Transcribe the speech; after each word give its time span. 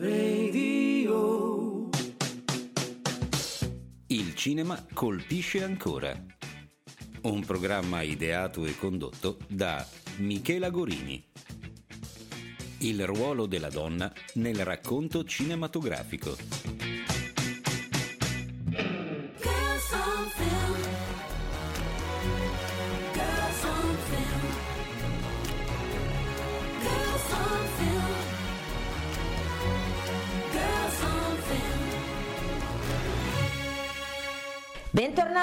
Radio. 0.00 1.88
Il 4.06 4.32
cinema 4.36 4.86
colpisce 4.94 5.64
ancora. 5.64 6.16
Un 7.22 7.44
programma 7.44 8.02
ideato 8.02 8.64
e 8.64 8.76
condotto 8.78 9.38
da 9.48 9.84
Michela 10.18 10.70
Gorini. 10.70 11.20
Il 12.78 13.04
ruolo 13.06 13.46
della 13.46 13.70
donna 13.70 14.12
nel 14.34 14.64
racconto 14.64 15.24
cinematografico. 15.24 16.77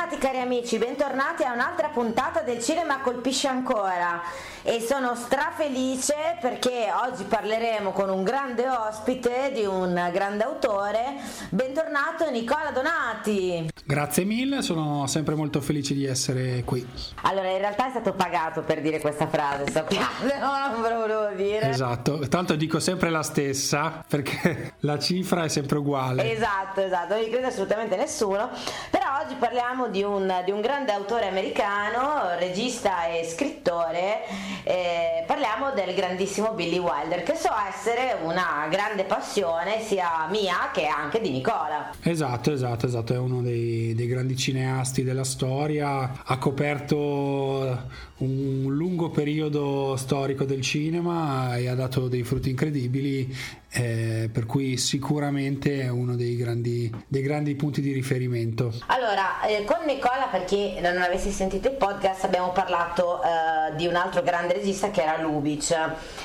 Cari 0.08 0.40
amici, 0.40 0.78
bentornati 0.78 1.44
a 1.44 1.52
un'altra 1.52 1.90
puntata 1.90 2.42
del 2.42 2.62
Cinema 2.62 3.00
Colpisce 3.00 3.48
Ancora 3.48 4.22
e 4.68 4.82
sono 4.82 5.14
strafelice 5.14 6.38
perché 6.42 6.88
oggi 7.08 7.24
parleremo 7.24 7.92
con 7.92 8.10
un 8.10 8.24
grande 8.24 8.68
ospite 8.68 9.52
di 9.54 9.64
un 9.64 10.10
grande 10.12 10.44
autore. 10.44 11.18
Bentornato 11.50 12.32
Nicola 12.32 12.72
Donati. 12.72 13.70
Grazie 13.86 14.24
mille, 14.24 14.64
sono 14.64 15.06
sempre 15.06 15.36
molto 15.36 15.62
felice 15.62 15.94
di 15.94 16.06
essere 16.06 16.64
qui. 16.64 16.84
Allora, 17.22 17.52
in 17.52 17.60
realtà 17.60 17.86
è 17.86 17.90
stato 17.92 18.14
pagato 18.14 18.64
per 18.64 18.82
dire 18.82 19.00
questa 19.00 19.28
frase, 19.28 19.72
sappiamo, 19.72 20.08
no, 20.40 20.58
non 20.74 20.82
ve 20.82 20.90
lo 20.90 20.98
volevo 20.98 21.28
dire. 21.36 21.70
Esatto, 21.70 22.28
tanto 22.28 22.56
dico 22.56 22.80
sempre 22.80 23.12
la 23.12 23.22
stessa 23.22 24.04
perché 24.08 24.74
la 24.82 24.98
cifra 24.98 25.44
è 25.44 25.48
sempre 25.48 25.78
uguale. 25.78 26.32
Esatto, 26.32 26.82
esatto, 26.82 27.14
non 27.14 27.24
gli 27.24 27.30
crede 27.30 27.46
assolutamente 27.46 27.96
nessuno. 27.96 28.50
Però 28.90 29.06
oggi 29.24 29.36
parliamo 29.36 29.90
di 29.90 30.02
un, 30.02 30.42
di 30.44 30.50
un 30.50 30.62
grande 30.62 30.92
autore 30.92 31.28
americano, 31.28 32.36
regista 32.40 33.06
e 33.06 33.24
scrittore. 33.24 34.54
Eh, 34.64 35.24
parliamo 35.26 35.72
del 35.72 35.94
grandissimo 35.94 36.52
Billy 36.52 36.78
Wilder, 36.78 37.24
che 37.24 37.36
so 37.36 37.50
essere 37.70 38.18
una 38.24 38.68
grande 38.70 39.04
passione 39.04 39.82
sia 39.82 40.28
mia 40.30 40.70
che 40.74 40.86
anche 40.86 41.22
di 41.22 41.30
Nicola. 41.30 41.92
Esatto, 42.02 42.52
esatto, 42.52 42.86
esatto, 42.86 43.14
è 43.14 43.18
uno 43.18 43.42
dei, 43.42 43.94
dei 43.96 44.08
grandi 44.08 44.36
cineasti 44.36 45.04
della 45.04 45.24
storia, 45.24 46.24
ha 46.24 46.38
coperto 46.38 48.04
un 48.18 48.74
lungo 48.74 49.10
periodo 49.10 49.96
storico 49.98 50.46
del 50.46 50.62
cinema 50.62 51.58
e 51.58 51.68
ha 51.68 51.76
dato 51.76 52.08
dei 52.08 52.24
frutti 52.24 52.50
incredibili, 52.50 53.36
eh, 53.72 54.30
per 54.32 54.46
cui 54.46 54.78
sicuramente 54.78 55.82
è 55.82 55.90
uno 55.90 56.16
dei 56.16 56.38
grandi, 56.38 56.90
dei 57.08 57.22
grandi 57.22 57.56
punti 57.56 57.82
di 57.82 57.92
riferimento. 57.92 58.74
Allora, 58.88 59.42
eh, 59.46 59.66
con 59.66 59.80
Nicola, 59.86 60.30
per 60.32 60.46
chi 60.46 60.80
non 60.80 61.02
avesse 61.02 61.30
sentito 61.32 61.68
il 61.68 61.76
podcast, 61.76 62.24
abbiamo 62.24 62.52
parlato 62.52 63.22
eh, 63.22 63.76
di 63.76 63.86
un 63.86 63.96
altro 63.96 64.22
grande 64.22 64.45
regista 64.48 64.92
che 64.92 65.02
era 65.02 65.22
Lubitsch. 65.22 65.74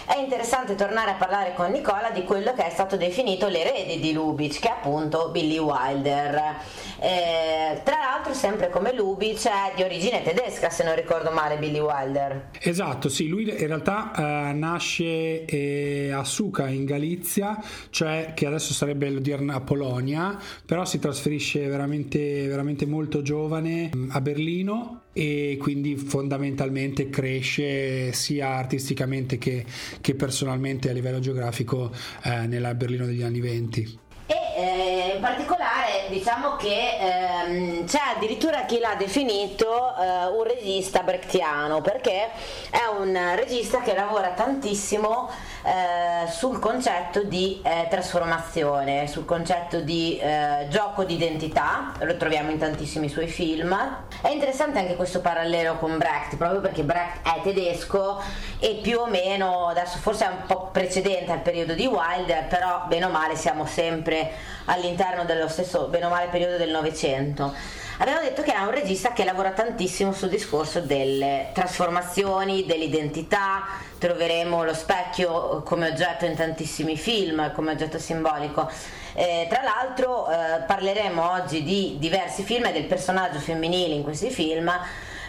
È 0.06 0.18
interessante 0.18 0.74
tornare 0.74 1.12
a 1.12 1.14
parlare 1.14 1.54
con 1.54 1.70
Nicola 1.70 2.10
di 2.10 2.24
quello 2.24 2.52
che 2.52 2.66
è 2.66 2.70
stato 2.70 2.96
definito 2.96 3.48
l'erede 3.48 3.98
di 3.98 4.12
Lubitsch, 4.12 4.60
che 4.60 4.68
è 4.68 4.72
appunto 4.72 5.30
Billy 5.30 5.58
Wilder. 5.58 6.56
Eh, 7.00 7.80
tra 7.82 7.96
l'altro, 7.98 8.34
sempre 8.34 8.68
come 8.70 8.94
Lubitsch, 8.94 9.46
è 9.46 9.72
di 9.74 9.82
origine 9.82 10.22
tedesca, 10.22 10.70
se 10.70 10.84
non 10.84 10.94
ricordo 10.94 11.30
male, 11.30 11.56
Billy 11.56 11.78
Wilder. 11.78 12.48
Esatto, 12.60 13.08
sì, 13.08 13.28
lui 13.28 13.48
in 13.48 13.66
realtà 13.66 14.12
eh, 14.14 14.52
nasce 14.52 15.44
eh, 15.44 16.12
a 16.12 16.24
Suca 16.24 16.68
in 16.68 16.84
Galizia, 16.84 17.58
cioè 17.90 18.32
che 18.34 18.46
adesso 18.46 18.72
sarebbe 18.72 19.08
l'odierna 19.10 19.60
Polonia, 19.60 20.38
però 20.64 20.84
si 20.84 20.98
trasferisce 20.98 21.66
veramente, 21.66 22.46
veramente 22.46 22.86
molto 22.86 23.22
giovane 23.22 23.90
mh, 23.92 24.10
a 24.12 24.20
Berlino 24.20 25.02
e 25.12 25.58
quindi 25.60 25.96
fondamentalmente 25.96 27.10
cresce 27.10 28.12
sia 28.12 28.50
artisticamente 28.50 29.38
che, 29.38 29.64
che 30.00 30.14
personalmente 30.14 30.88
a 30.88 30.92
livello 30.92 31.18
geografico 31.18 31.90
eh, 32.22 32.46
nella 32.46 32.74
Berlino 32.74 33.06
degli 33.06 33.22
anni 33.22 33.40
20. 33.40 33.98
E 34.26 34.34
eh, 34.56 35.12
in 35.16 35.20
particolare 35.20 36.06
diciamo 36.10 36.56
che 36.56 36.98
ehm, 37.00 37.84
c'è 37.86 38.00
addirittura 38.16 38.64
chi 38.64 38.78
l'ha 38.78 38.94
definito 38.96 39.66
eh, 39.96 40.26
un 40.26 40.42
regista 40.44 41.02
brechtiano 41.02 41.80
perché 41.80 42.28
è 42.70 42.84
un 42.96 43.16
regista 43.34 43.80
che 43.80 43.94
lavora 43.94 44.32
tantissimo 44.32 45.28
eh, 45.62 46.30
sul 46.30 46.58
concetto 46.58 47.22
di 47.22 47.60
eh, 47.62 47.86
trasformazione, 47.90 49.06
sul 49.06 49.24
concetto 49.24 49.80
di 49.80 50.18
eh, 50.18 50.66
gioco 50.68 51.04
di 51.04 51.14
identità, 51.14 51.92
lo 52.00 52.16
troviamo 52.16 52.50
in 52.50 52.58
tantissimi 52.58 53.08
suoi 53.08 53.28
film. 53.28 53.76
È 54.20 54.28
interessante 54.28 54.78
anche 54.78 54.96
questo 54.96 55.20
parallelo 55.20 55.76
con 55.76 55.98
Brecht, 55.98 56.36
proprio 56.36 56.60
perché 56.60 56.82
Brecht 56.82 57.26
è 57.26 57.40
tedesco 57.42 58.20
e 58.58 58.80
più 58.82 59.00
o 59.00 59.06
meno, 59.06 59.68
adesso 59.68 59.98
forse 59.98 60.26
è 60.26 60.28
un 60.28 60.46
po' 60.46 60.68
precedente 60.72 61.32
al 61.32 61.40
periodo 61.40 61.74
di 61.74 61.86
Wilder, 61.86 62.46
però 62.46 62.84
bene 62.86 63.04
o 63.04 63.10
male 63.10 63.36
siamo 63.36 63.66
sempre 63.66 64.30
all'interno 64.66 65.24
dello 65.24 65.48
stesso, 65.48 65.88
bene 65.88 66.06
o 66.06 66.08
male, 66.08 66.28
periodo 66.28 66.56
del 66.56 66.70
Novecento. 66.70 67.52
Abbiamo 68.00 68.22
detto 68.22 68.40
che 68.40 68.54
è 68.54 68.58
un 68.60 68.70
regista 68.70 69.12
che 69.12 69.24
lavora 69.24 69.50
tantissimo 69.50 70.14
sul 70.14 70.30
discorso 70.30 70.80
delle 70.80 71.50
trasformazioni, 71.52 72.64
dell'identità, 72.64 73.66
troveremo 73.98 74.64
lo 74.64 74.72
specchio 74.72 75.60
come 75.64 75.88
oggetto 75.88 76.24
in 76.24 76.34
tantissimi 76.34 76.96
film, 76.96 77.52
come 77.52 77.72
oggetto 77.72 77.98
simbolico. 77.98 78.70
Eh, 79.12 79.46
tra 79.50 79.60
l'altro 79.62 80.30
eh, 80.30 80.62
parleremo 80.66 81.30
oggi 81.30 81.62
di 81.62 81.96
diversi 81.98 82.42
film 82.42 82.64
e 82.64 82.72
del 82.72 82.84
personaggio 82.84 83.38
femminile 83.38 83.92
in 83.92 84.02
questi 84.02 84.30
film 84.30 84.72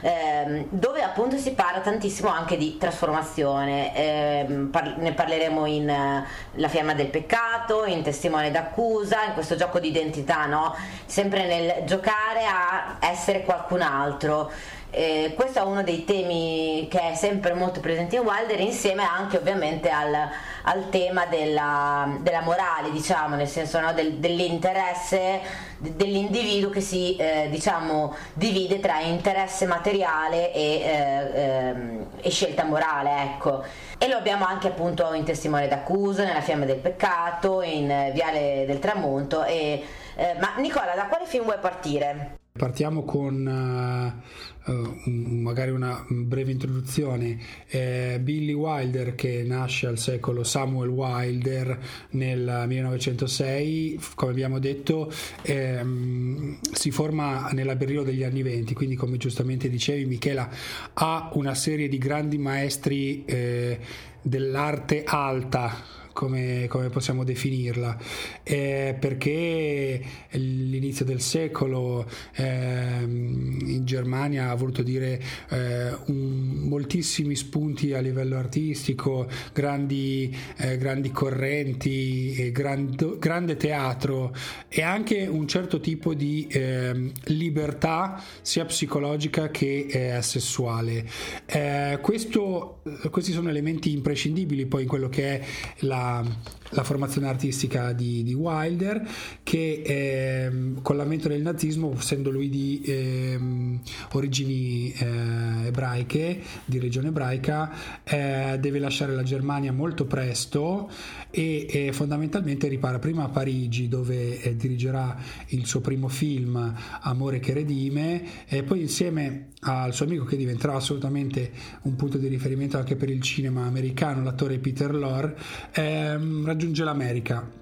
ehm, 0.01 0.66
dove 0.69 1.01
appunto 1.01 1.38
si 1.38 1.53
parla 1.53 1.79
tantissimo 1.79 2.29
anche 2.29 2.57
di 2.57 2.78
trasformazione. 2.78 3.95
Ehm, 3.95 4.69
par- 4.72 4.97
ne 4.97 5.13
parleremo 5.13 5.66
in 5.66 5.89
eh, 5.89 6.25
La 6.56 6.67
fiamma 6.67 6.94
del 6.94 7.07
peccato, 7.07 7.85
in 7.85 8.03
Testimone 8.03 8.51
d'accusa, 8.51 9.25
in 9.25 9.34
questo 9.34 9.56
gioco 9.56 9.79
di 9.79 9.88
identità, 9.89 10.45
no? 10.45 10.75
sempre 11.06 11.45
nel 11.45 11.85
giocare 11.85 12.45
a 12.45 12.97
essere 13.00 13.44
qualcun 13.44 13.81
altro. 13.81 14.51
Eh, 14.94 15.34
questo 15.38 15.59
è 15.59 15.62
uno 15.62 15.84
dei 15.84 16.03
temi 16.03 16.88
che 16.89 17.12
è 17.12 17.16
sempre 17.16 17.53
molto 17.53 17.79
presente 17.79 18.18
in 18.18 18.23
Wilder 18.23 18.59
insieme 18.59 19.03
anche 19.03 19.38
ovviamente 19.38 19.89
al, 19.89 20.29
al 20.63 20.89
tema 20.89 21.25
della, 21.25 22.17
della 22.22 22.41
morale 22.41 22.91
diciamo 22.91 23.35
nel 23.35 23.47
senso 23.47 23.79
no, 23.79 23.94
del- 23.94 24.13
dell'interesse 24.16 25.41
de- 25.77 25.95
dell'individuo 25.95 26.69
che 26.69 26.81
si 26.81 27.16
eh, 27.16 27.47
diciamo 27.49 28.16
divide 28.33 28.79
tra 28.79 29.00
interesse 29.01 29.66
materiale 29.66 30.53
e, 30.53 30.61
eh, 30.83 31.41
ehm, 31.41 32.05
e 32.21 32.29
scelta 32.29 32.63
morale 32.63 33.23
ecco 33.23 33.63
e 33.97 34.07
lo 34.07 34.17
abbiamo 34.17 34.45
anche 34.45 34.67
appunto 34.67 35.13
in 35.13 35.23
Testimone 35.23 35.67
d'accusa 35.67 36.23
nella 36.23 36.41
fiamma 36.41 36.66
del 36.66 36.77
peccato 36.77 37.61
in 37.61 37.89
eh, 37.89 38.11
Viale 38.13 38.66
del 38.66 38.79
Tramonto 38.79 39.44
e, 39.44 39.83
eh, 40.16 40.35
ma 40.39 40.55
Nicola 40.57 40.94
da 40.95 41.05
quale 41.05 41.25
film 41.25 41.44
vuoi 41.45 41.57
partire? 41.59 42.38
Partiamo 42.57 43.03
con 43.03 43.47
eh, 43.47 44.50
un- 44.66 45.41
magari 45.41 45.72
una 45.72 46.05
breve 46.09 46.51
introduzione. 46.51 47.39
Eh, 47.67 48.19
Billy 48.22 48.53
Wilder, 48.53 49.16
che 49.16 49.44
nasce 49.45 49.88
al 49.88 49.97
secolo 49.97 50.44
Samuel 50.44 50.89
Wilder 50.89 51.79
nel 52.11 52.66
1906, 52.67 53.97
f- 54.00 54.13
come 54.16 54.31
abbiamo 54.31 54.59
detto, 54.59 55.11
ehm, 55.41 56.59
si 56.71 56.91
forma 56.91 57.50
nella 57.51 57.75
Berlino 57.75 58.03
degli 58.03 58.23
anni 58.23 58.41
20, 58.44 58.73
quindi 58.73 58.95
come 58.95 59.17
giustamente 59.17 59.69
dicevi 59.69 60.05
Michela, 60.05 60.50
ha 60.94 61.29
una 61.33 61.55
serie 61.55 61.88
di 61.88 61.97
grandi 61.97 62.38
maestri 62.38 63.23
eh, 63.25 63.79
dell'arte 64.21 65.03
alta 65.05 66.00
come, 66.13 66.66
come 66.68 66.90
possiamo 66.90 67.24
definirla, 67.24 67.98
Eh, 68.44 68.96
perché 69.00 70.02
l'inizio 70.31 71.06
del 71.06 71.22
secolo 71.22 72.06
ehm, 72.36 73.60
in 73.66 73.86
Germania 73.86 74.50
ha 74.50 74.56
voluto 74.56 74.81
dire 74.84 75.22
eh, 75.50 75.92
un- 76.08 76.50
moltissimi 76.68 77.36
spunti 77.36 77.94
a 77.94 78.00
livello 78.00 78.38
artistico, 78.38 79.28
grandi, 79.54 80.36
eh, 80.58 80.78
grandi 80.78 81.12
correnti, 81.12 82.34
e 82.36 82.52
grande, 82.52 83.18
grande 83.19 83.56
teatro 83.58 84.34
e 84.68 84.81
anche 84.81 85.25
un 85.28 85.48
certo 85.48 85.80
tipo 85.80 86.13
di 86.13 86.48
ehm, 86.50 87.12
libertà 87.25 88.22
sia 88.42 88.66
psicologica 88.66 89.50
che 89.50 89.86
eh, 90.18 90.22
sessuale. 90.22 91.06
Eh, 91.46 92.00
questo- 92.02 92.81
questi 93.10 93.31
sono 93.31 93.50
elementi 93.50 93.92
imprescindibili 93.94 94.66
poi 94.66 94.84
in 94.84 94.88
quello 94.88 95.10
che 95.10 95.40
è 95.40 95.46
la 95.80 96.00
la, 96.01 96.24
la 96.71 96.83
formazione 96.83 97.27
artistica 97.27 97.94
di, 97.94 98.23
di 98.23 98.33
Wilder 98.33 99.07
che 99.44 99.81
ehm, 99.85 100.81
con 100.81 100.97
l'avvento 100.97 101.27
del 101.27 101.41
nazismo 101.41 101.94
essendo 101.97 102.29
lui 102.29 102.50
di 102.50 102.81
ehm, 102.85 103.79
origini 104.13 104.91
eh, 104.94 105.68
ebraiche 105.68 106.41
di 106.65 106.79
regione 106.79 107.09
ebraica 107.09 107.71
eh, 108.03 108.57
deve 108.59 108.79
lasciare 108.79 109.13
la 109.13 109.23
Germania 109.23 109.71
molto 109.71 110.06
presto 110.06 110.89
e, 111.29 111.68
e 111.69 111.94
fondamentalmente 111.94 112.68
ripara 112.68 113.00
prima 113.00 113.24
a 113.24 113.29
Parigi 113.29 113.88
dove 113.88 114.41
eh, 114.41 114.56
dirigerà 114.56 115.17
il 115.47 115.65
suo 115.65 115.81
primo 115.81 116.07
film 116.07 116.74
Amore 117.01 117.39
che 117.39 117.53
redime 117.53 118.45
e 118.47 118.63
poi 118.63 118.81
insieme 118.81 119.47
al 119.62 119.94
suo 119.94 120.06
amico 120.06 120.24
che 120.25 120.38
diventerà 120.38 120.74
assolutamente 120.74 121.51
un 121.83 121.95
punto 121.95 122.17
di 122.17 122.27
riferimento 122.27 122.77
anche 122.77 122.95
per 122.95 123.09
il 123.09 123.21
cinema 123.21 123.65
americano 123.65 124.24
l'attore 124.24 124.57
Peter 124.57 124.94
Lorre 124.94 125.38
ehm, 125.74 126.45
raggiunge 126.62 126.84
l'America 126.84 127.61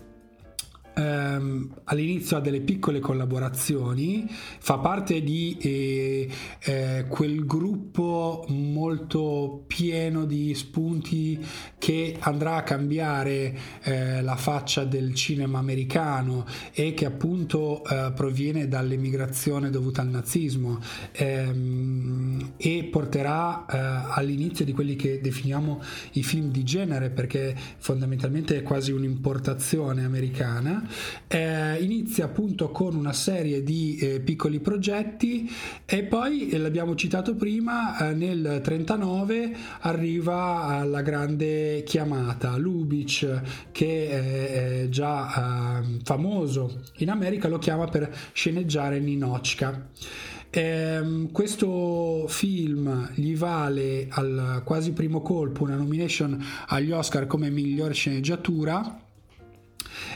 ehm, 0.99 1.69
all'inizio 1.85 2.37
ha 2.37 2.39
delle 2.41 2.59
piccole 2.59 2.99
collaborazioni, 2.99 4.27
fa 4.29 4.77
parte 4.79 5.23
di 5.23 5.57
eh, 5.59 6.29
eh, 6.59 7.05
quel 7.07 7.45
gruppo 7.45 8.45
molto 8.49 9.63
pieno 9.65 10.25
di 10.25 10.53
spunti 10.53 11.43
che 11.77 12.17
andrà 12.19 12.55
a 12.55 12.63
cambiare 12.63 13.57
eh, 13.83 14.21
la 14.21 14.35
faccia 14.35 14.83
del 14.83 15.13
cinema 15.13 15.59
americano 15.59 16.45
e 16.73 16.93
che 16.93 17.05
appunto 17.05 17.83
eh, 17.85 18.11
proviene 18.13 18.67
dall'emigrazione 18.67 19.69
dovuta 19.69 20.01
al 20.01 20.09
nazismo 20.09 20.79
ehm, 21.13 22.53
e 22.57 22.89
porterà 22.91 23.65
eh, 23.65 23.77
all'inizio 24.19 24.65
di 24.65 24.73
quelli 24.73 24.95
che 24.95 25.21
definiamo 25.21 25.81
i 26.13 26.23
film 26.23 26.51
di 26.51 26.63
genere 26.63 27.09
perché 27.09 27.55
fondamentalmente 27.77 28.57
è 28.57 28.63
quasi 28.63 28.91
un'importazione 28.91 30.03
americana 30.03 30.88
eh, 31.27 31.77
inizia 31.81 32.25
appunto 32.25 32.69
con 32.69 32.95
una 32.95 33.13
serie 33.13 33.63
di 33.63 33.97
eh, 33.97 34.19
piccoli 34.19 34.59
progetti 34.59 35.49
e 35.85 36.03
poi, 36.03 36.49
eh, 36.49 36.57
l'abbiamo 36.57 36.95
citato 36.95 37.35
prima, 37.35 38.09
eh, 38.09 38.13
nel 38.13 38.61
39 38.63 39.55
arriva 39.81 40.65
alla 40.65 41.01
grande 41.01 41.83
chiamata. 41.83 42.57
Lubitsch, 42.57 43.41
che 43.71 44.83
è 44.83 44.89
già 44.89 45.81
eh, 45.81 45.99
famoso 46.03 46.81
in 46.97 47.09
America, 47.09 47.47
lo 47.47 47.57
chiama 47.57 47.87
per 47.87 48.13
sceneggiare 48.33 48.99
Ninochka. 48.99 49.87
Eh, 50.51 51.29
questo 51.31 52.25
film 52.27 53.11
gli 53.13 53.37
vale 53.37 54.07
al 54.09 54.63
quasi 54.65 54.93
primo 54.93 55.21
colpo 55.21 55.63
una 55.63 55.75
nomination 55.75 56.43
agli 56.67 56.91
Oscar 56.91 57.27
come 57.27 57.51
miglior 57.51 57.93
sceneggiatura 57.93 59.08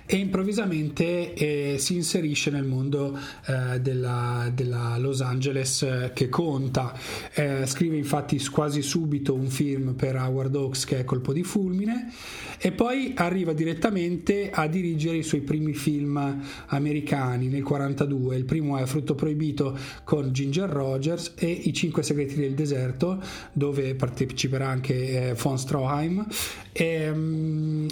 e 0.05 0.17
improvvisamente 0.17 1.33
eh, 1.33 1.77
si 1.77 1.95
inserisce 1.95 2.51
nel 2.51 2.65
mondo 2.65 3.17
eh, 3.45 3.79
della, 3.79 4.51
della, 4.53 4.97
Los 4.97 5.21
Angeles 5.21 5.81
eh, 5.83 6.11
che 6.13 6.29
conta. 6.29 6.97
Eh, 7.33 7.65
scrive 7.65 7.95
infatti 7.97 8.37
quasi 8.49 8.81
subito 8.81 9.33
un 9.33 9.47
film 9.47 9.93
per 9.93 10.15
Howard 10.15 10.55
Hawks 10.55 10.85
che 10.85 10.99
è 10.99 11.03
Colpo 11.03 11.31
di 11.33 11.43
fulmine 11.43 12.11
e 12.59 12.71
poi 12.71 13.13
arriva 13.15 13.53
direttamente 13.53 14.49
a 14.51 14.67
dirigere 14.67 15.17
i 15.17 15.23
suoi 15.23 15.41
primi 15.41 15.73
film 15.73 16.41
americani 16.67 17.47
nel 17.47 17.63
42. 17.63 18.35
Il 18.35 18.45
primo 18.45 18.77
è 18.77 18.85
Frutto 18.85 19.15
proibito 19.15 19.77
con 20.03 20.31
Ginger 20.31 20.69
Rogers 20.69 21.33
e 21.35 21.49
I 21.49 21.73
cinque 21.73 22.03
segreti 22.03 22.35
del 22.35 22.53
deserto 22.53 23.21
dove 23.53 23.95
parteciperà 23.95 24.67
anche 24.67 25.29
eh, 25.29 25.33
von 25.33 25.57
Stroheim. 25.57 26.25
E, 26.71 27.09
um, 27.09 27.87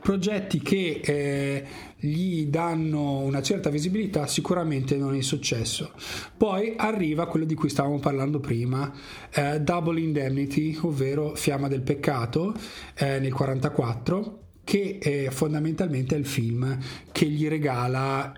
progetti 0.00 0.60
che 0.60 1.00
eh, 1.02 1.66
gli 1.96 2.46
danno 2.46 3.18
una 3.18 3.42
certa 3.42 3.70
visibilità 3.70 4.26
sicuramente 4.26 4.96
non 4.96 5.14
il 5.14 5.24
successo 5.24 5.92
poi 6.36 6.74
arriva 6.76 7.26
quello 7.26 7.44
di 7.44 7.54
cui 7.54 7.68
stavamo 7.68 7.98
parlando 7.98 8.40
prima 8.40 8.92
eh, 9.30 9.60
Double 9.60 10.00
Indemnity 10.00 10.78
ovvero 10.82 11.34
Fiamma 11.34 11.68
del 11.68 11.82
peccato 11.82 12.54
eh, 12.94 13.18
nel 13.18 13.32
44 13.32 14.38
che 14.64 14.98
è 15.00 15.30
fondamentalmente 15.30 16.14
il 16.14 16.26
film 16.26 16.78
che 17.12 17.26
gli 17.26 17.48
regala 17.48 18.32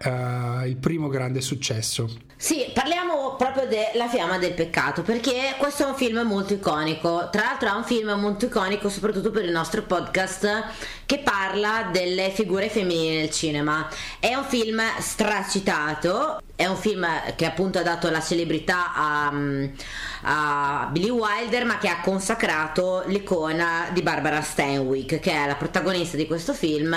eh, 0.63 0.69
il 0.69 0.77
primo 0.77 1.09
grande 1.09 1.41
successo 1.41 2.09
Sì, 2.37 2.71
parliamo 2.73 3.37
proprio 3.37 3.67
della 3.67 4.09
fiamma 4.09 4.39
del 4.39 4.53
peccato, 4.53 5.03
perché 5.03 5.55
questo 5.59 5.85
è 5.85 5.87
un 5.87 5.95
film 5.95 6.21
molto 6.23 6.55
iconico. 6.55 7.29
Tra 7.31 7.43
l'altro 7.43 7.69
è 7.69 7.73
un 7.73 7.85
film 7.85 8.11
molto 8.19 8.47
iconico 8.47 8.89
soprattutto 8.89 9.31
per 9.31 9.45
il 9.45 9.53
nostro 9.53 9.83
podcast 9.83 10.65
che 11.13 11.19
parla 11.19 11.91
delle 11.93 12.31
figure 12.31 12.71
femminili 12.71 13.17
nel 13.17 13.31
cinema. 13.31 13.87
È 14.19 14.35
un 14.35 14.45
film 14.45 14.81
stracitato, 14.99 16.41
è 16.57 16.65
un 16.65 16.77
film 16.77 17.07
che 17.37 17.45
appunto 17.45 17.79
ha 17.79 17.83
dato 17.83 18.09
la 18.09 18.23
celebrità 18.23 18.95
a, 18.95 19.33
a 20.23 20.89
Billy 20.91 21.11
Wilder, 21.11 21.67
ma 21.67 21.77
che 21.77 21.89
ha 21.89 22.01
consacrato 22.01 23.03
l'icona 23.09 23.89
di 23.93 24.01
Barbara 24.01 24.41
Stanwyck, 24.41 25.19
che 25.21 25.33
è 25.33 25.47
la 25.47 25.57
protagonista 25.57 26.17
di 26.17 26.27
questo 26.27 26.55
film, 26.55 26.97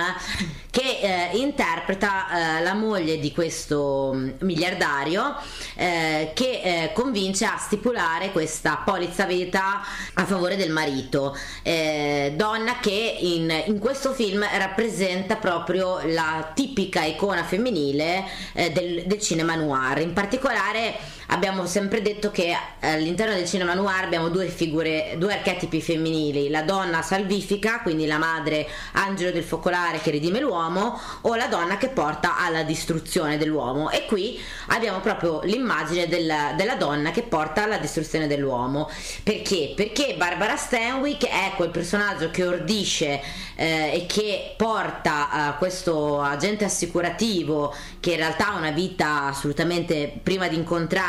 che 0.70 1.00
eh, 1.02 1.38
interpreta 1.38 2.60
eh, 2.60 2.64
la 2.64 2.74
moglie 2.74 3.18
di 3.18 3.34
questo 3.34 4.16
miliardario 4.40 5.36
eh, 5.76 6.32
che 6.34 6.62
eh, 6.64 6.92
convince 6.94 7.46
a 7.46 7.58
stipulare 7.58 8.32
questa 8.32 8.82
polizza 8.86 9.26
vita 9.26 9.82
a 10.14 10.26
favore 10.26 10.56
del 10.56 10.72
marito, 10.72 11.36
eh, 11.64 12.34
donna 12.36 12.78
che 12.80 13.18
in, 13.20 13.64
in 13.68 13.80
questo 13.80 14.05
film 14.14 14.46
rappresenta 14.58 15.36
proprio 15.36 16.00
la 16.06 16.52
tipica 16.54 17.04
icona 17.04 17.44
femminile 17.44 18.24
eh, 18.54 18.72
del, 18.72 19.04
del 19.06 19.20
cinema 19.20 19.56
noir. 19.56 20.00
In 20.00 20.14
particolare 20.14 20.96
abbiamo 21.28 21.66
sempre 21.66 22.02
detto 22.02 22.32
che 22.32 22.56
all'interno 22.82 23.34
del 23.34 23.48
cinema 23.48 23.74
noir 23.74 24.04
abbiamo 24.04 24.30
due 24.30 24.48
figure, 24.48 25.16
due 25.18 25.34
archetipi 25.34 25.82
femminili, 25.82 26.50
la 26.50 26.62
donna 26.62 27.02
salvifica, 27.02 27.82
quindi 27.82 28.06
la 28.06 28.18
madre 28.18 28.68
angelo 28.94 29.32
del 29.32 29.44
focolare 29.44 30.00
che 30.00 30.12
redime 30.12 30.40
l'uomo, 30.40 31.00
o 31.22 31.36
la 31.36 31.48
donna 31.48 31.78
che 31.78 31.90
porta 31.90 32.38
alla 32.38 32.64
distruzione 32.64 33.38
dell'uomo. 33.38 33.90
E 33.90 34.06
qui 34.06 34.40
abbiamo 34.68 35.00
proprio 35.00 35.42
l'immagine 35.44 36.08
della, 36.08 36.54
della 36.56 36.76
donna 36.76 37.12
che 37.12 37.24
porta 37.24 37.64
alla 37.64 37.78
distruzione 37.78 38.28
dell'uomo. 38.28 38.90
Perché? 39.24 39.74
Perché 39.76 40.16
Barbara 40.18 40.56
Stanwyck 40.56 41.26
è 41.28 41.54
quel 41.56 41.70
personaggio 41.70 42.30
che 42.30 42.46
ordisce 42.46 43.22
eh, 43.56 43.92
e 43.94 44.06
che 44.06 44.54
porta 44.58 45.54
eh, 45.54 45.58
questo 45.58 46.22
agente 46.22 46.66
assicurativo 46.66 47.74
che 48.00 48.12
in 48.12 48.18
realtà 48.18 48.50
ha 48.50 48.56
una 48.56 48.72
vita 48.72 49.24
assolutamente 49.24 50.20
prima 50.22 50.48
di 50.48 50.56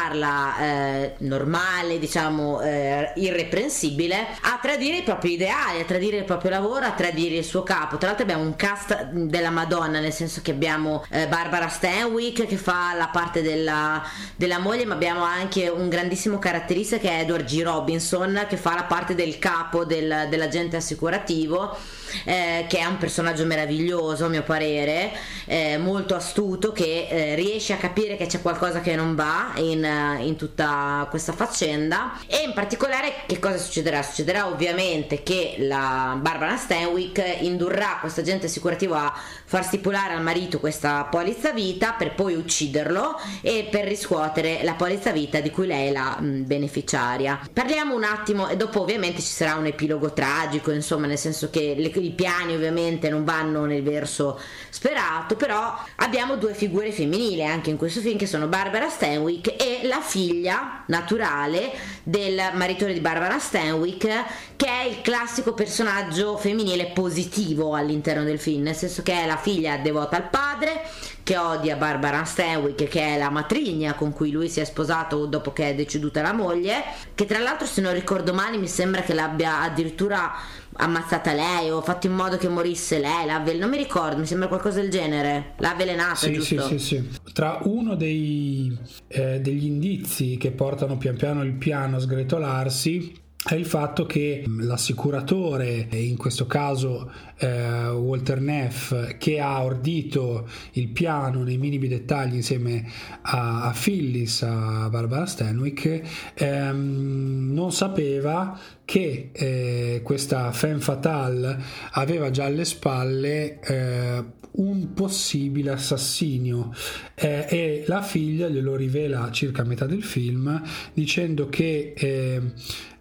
incontrarla 0.07 0.59
eh, 0.59 1.15
normale, 1.19 1.99
diciamo 1.99 2.61
eh, 2.61 3.13
irreprensibile, 3.17 4.17
a 4.43 4.59
tradire 4.61 4.99
i 4.99 5.03
propri 5.03 5.33
ideali, 5.33 5.81
a 5.81 5.85
tradire 5.85 6.19
il 6.19 6.25
proprio 6.25 6.51
lavoro, 6.51 6.87
a 6.87 6.93
tradire 6.93 7.37
il 7.37 7.45
suo 7.45 7.63
capo. 7.63 7.97
Tra 7.97 8.09
l'altro 8.09 8.25
abbiamo 8.25 8.43
un 8.43 8.57
cast 8.57 9.05
della 9.11 9.51
Madonna, 9.51 10.01
nel 10.01 10.13
senso 10.13 10.41
che 10.43 10.53
abbiamo 10.53 11.05
eh, 11.11 11.27
Barbara 11.27 11.69
Stanwyck 11.69 12.47
che 12.47 12.57
fa 12.57 12.95
la 12.97 13.09
parte 13.09 13.43
della, 13.43 14.03
della 14.37 14.59
moglie, 14.59 14.85
ma 14.85 14.95
abbiamo 14.95 15.23
anche 15.23 15.69
un 15.69 15.89
grandissimo 15.89 16.39
caratterista 16.39 16.99
che 16.99 17.11
è 17.11 17.21
Edward 17.21 17.45
G. 17.45 17.63
Robinson 17.63 18.47
che 18.49 18.57
fa 18.57 18.75
la 18.75 18.85
parte 18.85 19.15
del 19.15 19.39
capo 19.39 19.85
del, 19.85 20.27
dell'agente 20.29 20.77
assicurativo 20.77 21.77
eh, 22.25 22.67
che 22.69 22.79
è 22.79 22.85
un 22.85 22.99
personaggio 22.99 23.45
meraviglioso 23.45 24.27
a 24.27 24.29
mio 24.29 24.43
parere, 24.43 25.13
eh, 25.47 25.79
molto 25.79 26.15
astuto, 26.15 26.73
che 26.73 27.07
eh, 27.09 27.35
riesce 27.35 27.73
a 27.73 27.77
capire 27.77 28.17
che 28.17 28.27
c'è 28.27 28.43
qualcosa 28.43 28.81
che 28.81 28.95
non 28.95 29.15
va 29.15 29.53
in, 29.57 29.85
eh, 29.85 30.25
in 30.25 30.37
tutta 30.37 31.07
questa 31.11 31.33
faccenda 31.33 32.19
e 32.27 32.43
in 32.45 32.53
particolare 32.53 33.25
che 33.27 33.39
cosa 33.39 33.59
succederà? 33.59 34.03
Succederà 34.03 34.47
ovviamente 34.47 35.23
che 35.23 35.57
la 35.59 36.17
Barbara 36.21 36.57
Stanwyck 36.57 37.41
indurrà 37.41 37.99
questo 38.01 38.21
agente 38.21 38.47
assicurativo 38.47 38.95
a 38.95 39.13
far 39.47 39.65
stipulare 39.65 40.13
al 40.13 40.23
marito 40.23 40.59
questa 40.59 41.05
polizza 41.05 41.53
vita 41.53 41.93
per 41.93 42.15
poi 42.15 42.35
ucciderlo 42.35 43.19
e 43.41 43.69
per 43.71 43.87
riscuotere 43.87 44.61
la 44.63 44.75
polizza 44.75 45.13
vita 45.13 45.41
di 45.41 45.51
cui 45.51 45.67
lei 45.67 45.89
è 45.89 45.93
la 45.93 46.17
mh, 46.19 46.47
beneficiaria. 46.47 47.41
Parliamo 47.53 47.95
un 47.95 48.05
attimo 48.05 48.49
e 48.49 48.57
dopo 48.57 48.81
ovviamente 48.81 49.23
ci 49.23 49.33
sarà 49.33 49.55
un 49.55 49.67
epilogo 49.67 50.13
tragico, 50.13 50.73
insomma, 50.73 51.07
nel 51.07 51.19
senso 51.19 51.49
che 51.49 51.75
le, 51.77 51.89
i 51.89 52.11
piani 52.11 52.55
ovviamente 52.55 53.09
non 53.09 53.25
vanno 53.25 53.65
nel 53.65 53.83
verso 53.83 54.39
sperato, 54.69 55.37
però 55.37 55.79
abbiamo 55.97 56.37
due 56.37 56.55
figure 56.55 56.91
femminili 56.91 57.45
anche 57.45 57.71
in 57.71 57.77
questo 57.77 58.01
film 58.01 58.19
che 58.19 58.27
sono 58.27 58.49
Barbara 58.49 58.89
Stanwyck 58.89 59.55
e 59.63 59.87
la 59.87 60.01
figlia 60.01 60.83
naturale 60.87 61.73
del 62.03 62.41
maritore 62.55 62.93
di 62.93 63.01
Barbara 63.01 63.39
Stanwyck 63.39 64.25
che 64.57 64.67
è 64.67 64.85
il 64.85 65.01
classico 65.03 65.53
personaggio 65.53 66.37
femminile 66.37 66.87
positivo 66.87 67.75
all'interno 67.75 68.25
del 68.25 68.39
film, 68.39 68.63
nel 68.63 68.75
senso 68.75 69.03
che 69.03 69.13
è 69.13 69.27
la 69.27 69.36
figlia 69.37 69.77
devota 69.79 70.17
al 70.17 70.29
padre 70.29 70.83
che 71.23 71.37
odia 71.37 71.77
Barbara 71.77 72.25
Stanwyck, 72.25 72.85
che 72.89 73.15
è 73.15 73.19
la 73.19 73.31
matrigna 73.31 73.95
con 73.95 74.13
cui 74.13 74.31
lui 74.31 74.49
si 74.49 74.61
è 74.61 74.65
sposato 74.65 75.27
dopo 75.27 75.53
che 75.53 75.71
è 75.71 75.75
deceduta 75.75 76.23
la 76.23 76.33
moglie, 76.33 76.83
che 77.15 77.27
tra 77.27 77.39
l'altro 77.41 77.67
se 77.67 77.81
non 77.81 77.93
ricordo 77.93 78.33
male 78.33 78.57
mi 78.59 78.69
sembra 78.69 79.03
che 79.03 79.13
l'abbia 79.13 79.63
addirittura 79.63 80.33
ammazzata 80.79 81.33
lei 81.33 81.71
o 81.71 81.81
fatto 81.81 82.07
in 82.07 82.13
modo 82.15 82.37
che 82.37 82.49
morisse 82.49 82.99
lei, 82.99 83.27
l'ha 83.27 83.37
avvel- 83.37 83.59
non 83.59 83.71
mi 83.71 83.77
ricordo, 83.77 84.19
mi 84.19 84.27
sembra 84.27 84.47
qualcosa 84.47 84.81
del 84.81 84.91
genere, 84.91 85.55
l'ha 85.59 85.71
avvelenata, 85.73 86.15
Sì, 86.15 86.41
sì, 86.41 86.57
giusto? 86.57 86.69
sì, 86.69 86.79
sì. 86.79 87.09
Tra 87.33 87.59
uno 87.65 87.97
dei, 87.97 88.77
eh, 89.09 89.41
degli 89.41 89.65
indizi 89.65 90.37
che 90.37 90.53
portano 90.53 90.97
pian 90.97 91.17
piano 91.17 91.43
il 91.43 91.55
piano 91.55 91.97
a 91.97 92.01
sgretolarsi 92.01 93.25
è 93.47 93.55
il 93.55 93.65
fatto 93.65 94.07
che 94.07 94.45
l'assicuratore, 94.59 95.87
in 95.93 96.17
questo 96.17 96.47
caso 96.47 97.13
eh, 97.39 97.89
Walter 97.91 98.41
Neff, 98.41 99.17
che 99.19 99.39
ha 99.39 99.63
ordito 99.63 100.49
il 100.73 100.89
piano 100.89 101.45
nei 101.45 101.57
minimi 101.57 101.87
dettagli 101.87 102.35
insieme 102.35 102.85
a, 103.23 103.63
a 103.63 103.71
Phyllis, 103.73 104.43
a 104.43 104.89
Barbara 104.91 105.27
Stanwyck, 105.27 106.33
ehm, 106.35 107.53
non 107.53 107.71
sapeva 107.71 108.59
che 108.85 109.31
eh, 109.33 110.01
questa 110.03 110.51
femme 110.51 110.81
fatale 110.81 111.63
aveva 111.93 112.31
già 112.31 112.47
alle 112.47 112.65
spalle 112.65 113.61
eh, 113.61 114.25
un 114.57 114.93
possibile 114.93 115.71
assassinio. 115.71 116.75
Eh, 117.15 117.47
e 117.49 117.85
la 117.87 118.03
figlia 118.03 118.49
glielo 118.49 118.77
rivela 118.77 119.31
circa 119.31 119.63
a 119.63 119.65
metà 119.65 119.87
del 119.87 120.03
film 120.03 120.61
dicendo 120.93 121.49
che 121.49 121.95
eh, 121.97 122.41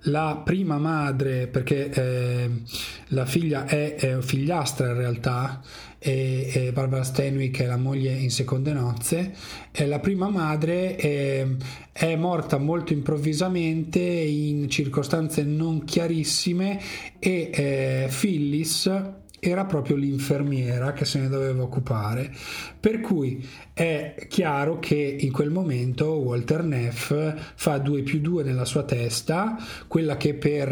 la 0.06 0.42
prima 0.44 0.78
madre, 0.78 1.48
perché 1.48 1.90
eh, 1.90 2.50
la 3.08 3.26
figlia 3.26 3.66
è, 3.66 3.96
è 3.96 4.22
figliastra 4.22 4.88
in 4.88 4.98
realtà, 4.98 5.62
e, 5.98 6.52
e 6.54 6.72
Barbara 6.72 7.04
Stanwyck 7.04 7.62
è 7.62 7.66
la 7.66 7.78
moglie 7.78 8.12
in 8.12 8.30
seconde 8.30 8.74
nozze, 8.74 9.34
e 9.72 9.86
la 9.88 10.00
prima 10.00 10.30
madre 10.30 10.96
è, 10.96 11.46
è 11.92 12.16
morta 12.16 12.58
molto 12.58 12.94
improvvisamente 12.94 14.00
in 14.00 14.70
circostanze 14.70 15.44
non 15.44 15.84
chiarissime 15.84 16.80
e 17.20 17.50
eh, 17.54 18.10
Phyllis 18.10 18.92
era 19.40 19.66
proprio 19.66 19.96
l'infermiera 19.96 20.94
che 20.94 21.06
se 21.06 21.20
ne 21.20 21.30
doveva 21.30 21.64
occupare. 21.64 22.32
Per 22.86 23.02
cui 23.02 23.44
è 23.74 24.28
chiaro 24.30 24.78
che 24.78 25.18
in 25.20 25.32
quel 25.32 25.50
momento 25.50 26.06
Walter 26.20 26.62
Neff 26.64 27.12
fa 27.56 27.80
2 27.80 28.04
più 28.04 28.20
2 28.20 28.44
nella 28.44 28.64
sua 28.64 28.84
testa, 28.84 29.58
quella 29.88 30.18
che 30.18 30.36
per, 30.36 30.72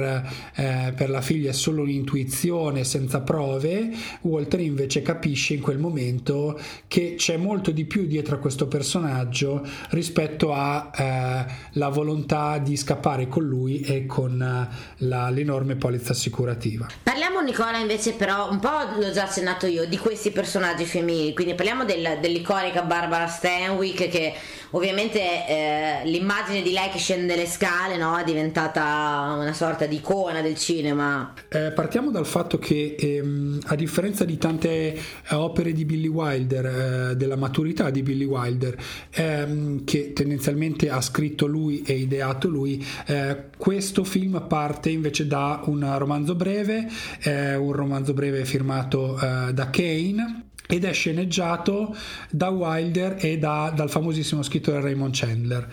eh, 0.53 0.93
per 0.95 1.09
la 1.09 1.21
figlia 1.21 1.49
è 1.49 1.53
solo 1.53 1.81
un'intuizione 1.81 2.83
senza 2.83 3.21
prove, 3.21 3.89
Walter 4.21 4.59
invece 4.59 5.01
capisce 5.01 5.55
in 5.55 5.61
quel 5.61 5.79
momento 5.79 6.59
che 6.87 7.15
c'è 7.17 7.35
molto 7.35 7.71
di 7.71 7.85
più 7.85 8.05
dietro 8.05 8.35
a 8.35 8.37
questo 8.37 8.67
personaggio 8.67 9.65
rispetto 9.89 10.53
alla 10.53 11.47
la 11.71 11.89
volontà 11.89 12.59
di 12.59 12.77
scappare 12.77 13.27
con 13.27 13.43
lui 13.43 13.79
e 13.81 14.05
con 14.05 14.39
eh, 14.39 14.95
la- 14.97 15.29
l'enorme 15.31 15.77
polizza 15.77 16.11
assicurativa. 16.11 16.85
Parliamo 17.01 17.41
Nicola 17.41 17.79
invece 17.79 18.13
però, 18.13 18.51
un 18.51 18.59
po' 18.59 18.99
l'ho 18.99 19.11
già 19.11 19.23
accennato 19.23 19.65
io, 19.65 19.87
di 19.87 19.97
questi 19.97 20.29
personaggi 20.29 20.85
femminili, 20.85 21.33
quindi 21.33 21.55
parliamo 21.55 21.83
del- 21.85 22.01
dell'iconica 22.19 22.83
Barbara 22.83 23.27
Stanwyck 23.27 24.07
che 24.07 24.33
ovviamente 24.71 25.19
eh, 25.19 26.01
l'immagine 26.05 26.61
di 26.61 26.71
lei 26.71 26.89
che 26.89 26.97
scende 26.97 27.35
le 27.35 27.45
scale 27.45 27.97
no, 27.97 28.17
è 28.17 28.23
diventata 28.23 29.35
una 29.39 29.53
sorta 29.53 29.85
di 29.85 29.95
icona 29.95 30.41
del 30.41 30.55
cinema. 30.55 31.33
Eh, 31.49 31.71
partiamo 31.71 32.11
dal 32.11 32.25
fatto 32.25 32.57
che, 32.57 32.95
ehm, 32.97 33.59
a 33.67 33.75
differenza 33.75 34.25
di 34.25 34.37
tante 34.37 34.69
eh, 34.69 35.35
opere 35.35 35.73
di 35.73 35.85
Billy 35.85 36.07
Wilder, 36.07 36.65
eh, 36.65 37.15
della 37.15 37.35
maturità 37.35 37.89
di 37.89 38.03
Billy 38.03 38.25
Wilder, 38.25 38.75
ehm, 39.11 39.83
che 39.83 40.13
tendenzialmente 40.13 40.89
ha 40.89 41.01
scritto 41.01 41.45
lui 41.45 41.83
e 41.85 41.93
ideato 41.93 42.47
lui, 42.47 42.83
eh, 43.07 43.45
questo 43.57 44.03
film 44.03 44.45
parte 44.47 44.89
invece 44.89 45.27
da 45.27 45.61
un 45.65 45.97
romanzo 45.97 46.35
breve, 46.35 46.87
eh, 47.21 47.55
un 47.55 47.71
romanzo 47.71 48.13
breve 48.13 48.45
firmato 48.45 49.17
da 49.23 49.69
Kane. 49.69 50.51
Ed 50.73 50.85
è 50.85 50.91
sceneggiato 50.91 51.95
da 52.31 52.49
Wilder 52.49 53.17
e 53.19 53.37
da- 53.37 53.71
dal 53.75 53.91
famosissimo 53.91 54.41
scrittore 54.41 54.81
Raymond 54.81 55.13
Chandler 55.15 55.67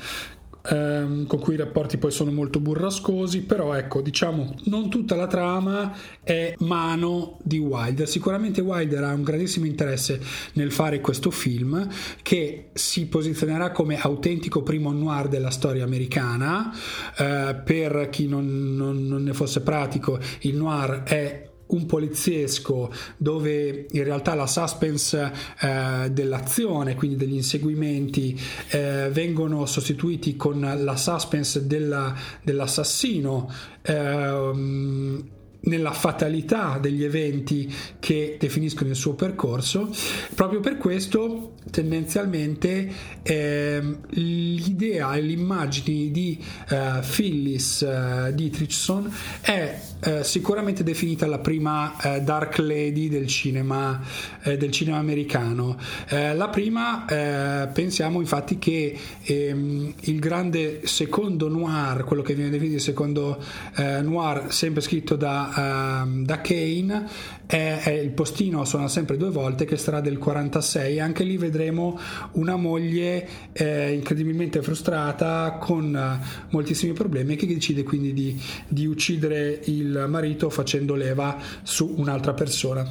ehm, 0.68 1.26
con 1.26 1.38
cui 1.38 1.54
i 1.54 1.56
rapporti 1.56 1.96
poi 1.96 2.10
sono 2.10 2.30
molto 2.30 2.60
burrascosi, 2.60 3.42
però 3.42 3.72
ecco, 3.72 4.02
diciamo, 4.02 4.56
non 4.64 4.90
tutta 4.90 5.14
la 5.16 5.26
trama 5.26 5.96
è 6.22 6.54
mano 6.58 7.38
di 7.42 7.58
Wilder. 7.58 8.06
Sicuramente 8.06 8.60
Wilder 8.60 9.04
ha 9.04 9.14
un 9.14 9.22
grandissimo 9.22 9.64
interesse 9.64 10.20
nel 10.54 10.70
fare 10.70 11.00
questo 11.00 11.30
film 11.30 11.88
che 12.22 12.68
si 12.74 13.06
posizionerà 13.06 13.70
come 13.70 13.98
autentico 13.98 14.62
primo 14.62 14.92
noir 14.92 15.28
della 15.28 15.50
storia 15.50 15.84
americana. 15.84 16.70
Eh, 17.16 17.56
per 17.64 18.08
chi 18.10 18.28
non, 18.28 18.74
non- 18.76 19.06
non 19.06 19.22
ne 19.22 19.32
fosse 19.32 19.62
pratico, 19.62 20.18
il 20.40 20.56
noir 20.56 21.04
è 21.04 21.49
un 21.70 21.86
poliziesco 21.86 22.92
dove 23.16 23.86
in 23.90 24.04
realtà 24.04 24.34
la 24.34 24.46
suspense 24.46 25.32
eh, 25.60 26.08
dell'azione, 26.10 26.94
quindi 26.94 27.16
degli 27.16 27.34
inseguimenti, 27.34 28.38
eh, 28.70 29.08
vengono 29.12 29.66
sostituiti 29.66 30.36
con 30.36 30.60
la 30.60 30.96
suspense 30.96 31.66
della- 31.66 32.14
dell'assassino. 32.42 33.50
ehm, 33.82 35.24
nella 35.62 35.92
fatalità 35.92 36.78
degli 36.80 37.04
eventi 37.04 37.72
che 37.98 38.36
definiscono 38.38 38.90
il 38.90 38.96
suo 38.96 39.14
percorso 39.14 39.90
proprio 40.34 40.60
per 40.60 40.78
questo 40.78 41.54
tendenzialmente 41.70 42.90
ehm, 43.22 43.98
l'idea 44.10 45.14
e 45.14 45.20
l'immagine 45.20 46.10
di 46.10 46.42
eh, 46.68 47.00
Phyllis 47.02 47.82
eh, 47.82 48.32
Dietrichson 48.34 49.12
è 49.40 49.80
eh, 50.02 50.24
sicuramente 50.24 50.82
definita 50.82 51.26
la 51.26 51.38
prima 51.38 51.94
eh, 52.00 52.22
Dark 52.22 52.58
Lady 52.58 53.08
del 53.08 53.26
cinema, 53.26 54.00
eh, 54.42 54.56
del 54.56 54.70
cinema 54.70 54.96
americano. 54.96 55.78
Eh, 56.08 56.34
la 56.34 56.48
prima, 56.48 57.04
eh, 57.04 57.68
pensiamo 57.68 58.20
infatti 58.20 58.58
che 58.58 58.96
ehm, 59.22 59.94
il 60.00 60.18
grande 60.18 60.86
secondo 60.86 61.48
noir, 61.48 62.04
quello 62.04 62.22
che 62.22 62.34
viene 62.34 62.50
definito 62.50 62.76
il 62.76 62.80
secondo 62.80 63.42
eh, 63.76 64.00
noir, 64.00 64.52
sempre 64.52 64.80
scritto 64.80 65.16
da, 65.16 65.49
ehm, 65.56 66.24
da 66.24 66.40
Kane, 66.40 67.08
è, 67.46 67.80
è 67.82 67.90
il 67.90 68.10
postino 68.10 68.64
suona 68.64 68.88
sempre 68.88 69.16
due 69.16 69.30
volte 69.30 69.64
che 69.64 69.76
sarà 69.76 70.00
del 70.00 70.18
46 70.18 71.00
anche 71.00 71.24
lì 71.24 71.36
vedremo 71.36 71.98
una 72.32 72.56
moglie 72.56 73.28
eh, 73.52 73.92
incredibilmente 73.92 74.62
frustrata 74.62 75.58
con 75.60 75.94
eh, 75.94 76.26
moltissimi 76.50 76.92
problemi 76.92 77.36
che 77.36 77.46
decide 77.46 77.82
quindi 77.82 78.12
di, 78.12 78.40
di 78.68 78.86
uccidere 78.86 79.60
il 79.64 80.06
marito 80.08 80.50
facendo 80.50 80.94
leva 80.94 81.36
su 81.62 81.94
un'altra 81.96 82.34
persona. 82.34 82.88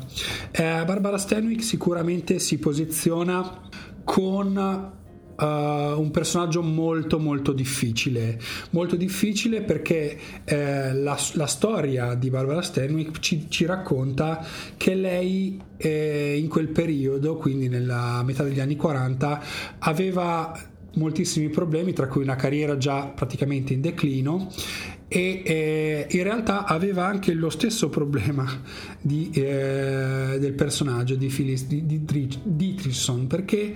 Eh, 0.51 0.83
Barbara 0.85 1.17
Stanwyck 1.17 1.63
sicuramente 1.63 2.39
si 2.39 2.57
posiziona 2.57 3.61
con 4.03 4.97
Uh, 5.39 5.97
un 5.97 6.11
personaggio 6.11 6.61
molto 6.61 7.17
molto 7.17 7.53
difficile. 7.53 8.37
Molto 8.71 8.95
difficile 8.97 9.61
perché 9.61 10.17
eh, 10.43 10.93
la, 10.93 11.17
la 11.33 11.47
storia 11.47 12.13
di 12.15 12.29
Barbara 12.29 12.61
Stanwyck 12.61 13.19
ci, 13.19 13.45
ci 13.49 13.65
racconta 13.65 14.45
che 14.75 14.95
lei 14.95 15.57
eh, 15.77 16.37
in 16.37 16.49
quel 16.49 16.67
periodo 16.67 17.37
quindi 17.37 17.69
nella 17.69 18.21
metà 18.23 18.43
degli 18.43 18.59
anni 18.59 18.75
40 18.75 19.43
aveva 19.79 20.51
moltissimi 20.95 21.49
problemi 21.49 21.93
tra 21.93 22.07
cui 22.07 22.23
una 22.23 22.35
carriera 22.35 22.77
già 22.77 23.05
praticamente 23.05 23.73
in 23.73 23.81
declino 23.81 24.51
e 25.11 25.41
eh, 25.43 26.07
in 26.07 26.23
realtà 26.23 26.65
aveva 26.65 27.05
anche 27.05 27.33
lo 27.33 27.49
stesso 27.49 27.89
problema 27.89 28.47
di, 29.01 29.31
eh, 29.33 30.37
del 30.39 30.53
personaggio 30.53 31.15
di 31.15 31.27
Phyllis 31.27 31.65
di, 31.65 31.85
di, 31.85 32.05
Dietrichson 32.43 33.25
perché 33.25 33.73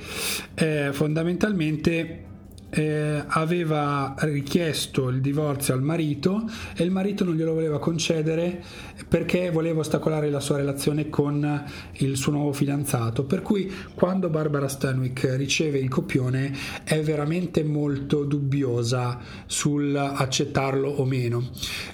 eh, 0.53 0.89
fondamentalmente 0.93 2.31
eh, 2.75 3.23
aveva 3.27 4.15
richiesto 4.19 5.09
il 5.09 5.21
divorzio 5.21 5.75
al 5.75 5.83
marito 5.83 6.49
e 6.75 6.83
il 6.83 6.89
marito 6.89 7.23
non 7.23 7.35
glielo 7.35 7.53
voleva 7.53 7.77
concedere 7.77 8.63
perché 9.07 9.51
voleva 9.51 9.81
ostacolare 9.81 10.31
la 10.31 10.39
sua 10.39 10.57
relazione 10.57 11.09
con 11.09 11.63
il 11.97 12.17
suo 12.17 12.31
nuovo 12.31 12.51
fidanzato. 12.51 13.25
Per 13.25 13.43
cui 13.43 13.71
quando 13.93 14.29
Barbara 14.29 14.67
Stanwyck 14.67 15.35
riceve 15.35 15.77
il 15.77 15.89
copione 15.89 16.51
è 16.83 16.99
veramente 17.01 17.63
molto 17.63 18.23
dubbiosa 18.23 19.19
sul 19.45 19.95
accettarlo 19.95 20.89
o 20.89 21.05
meno. 21.05 21.49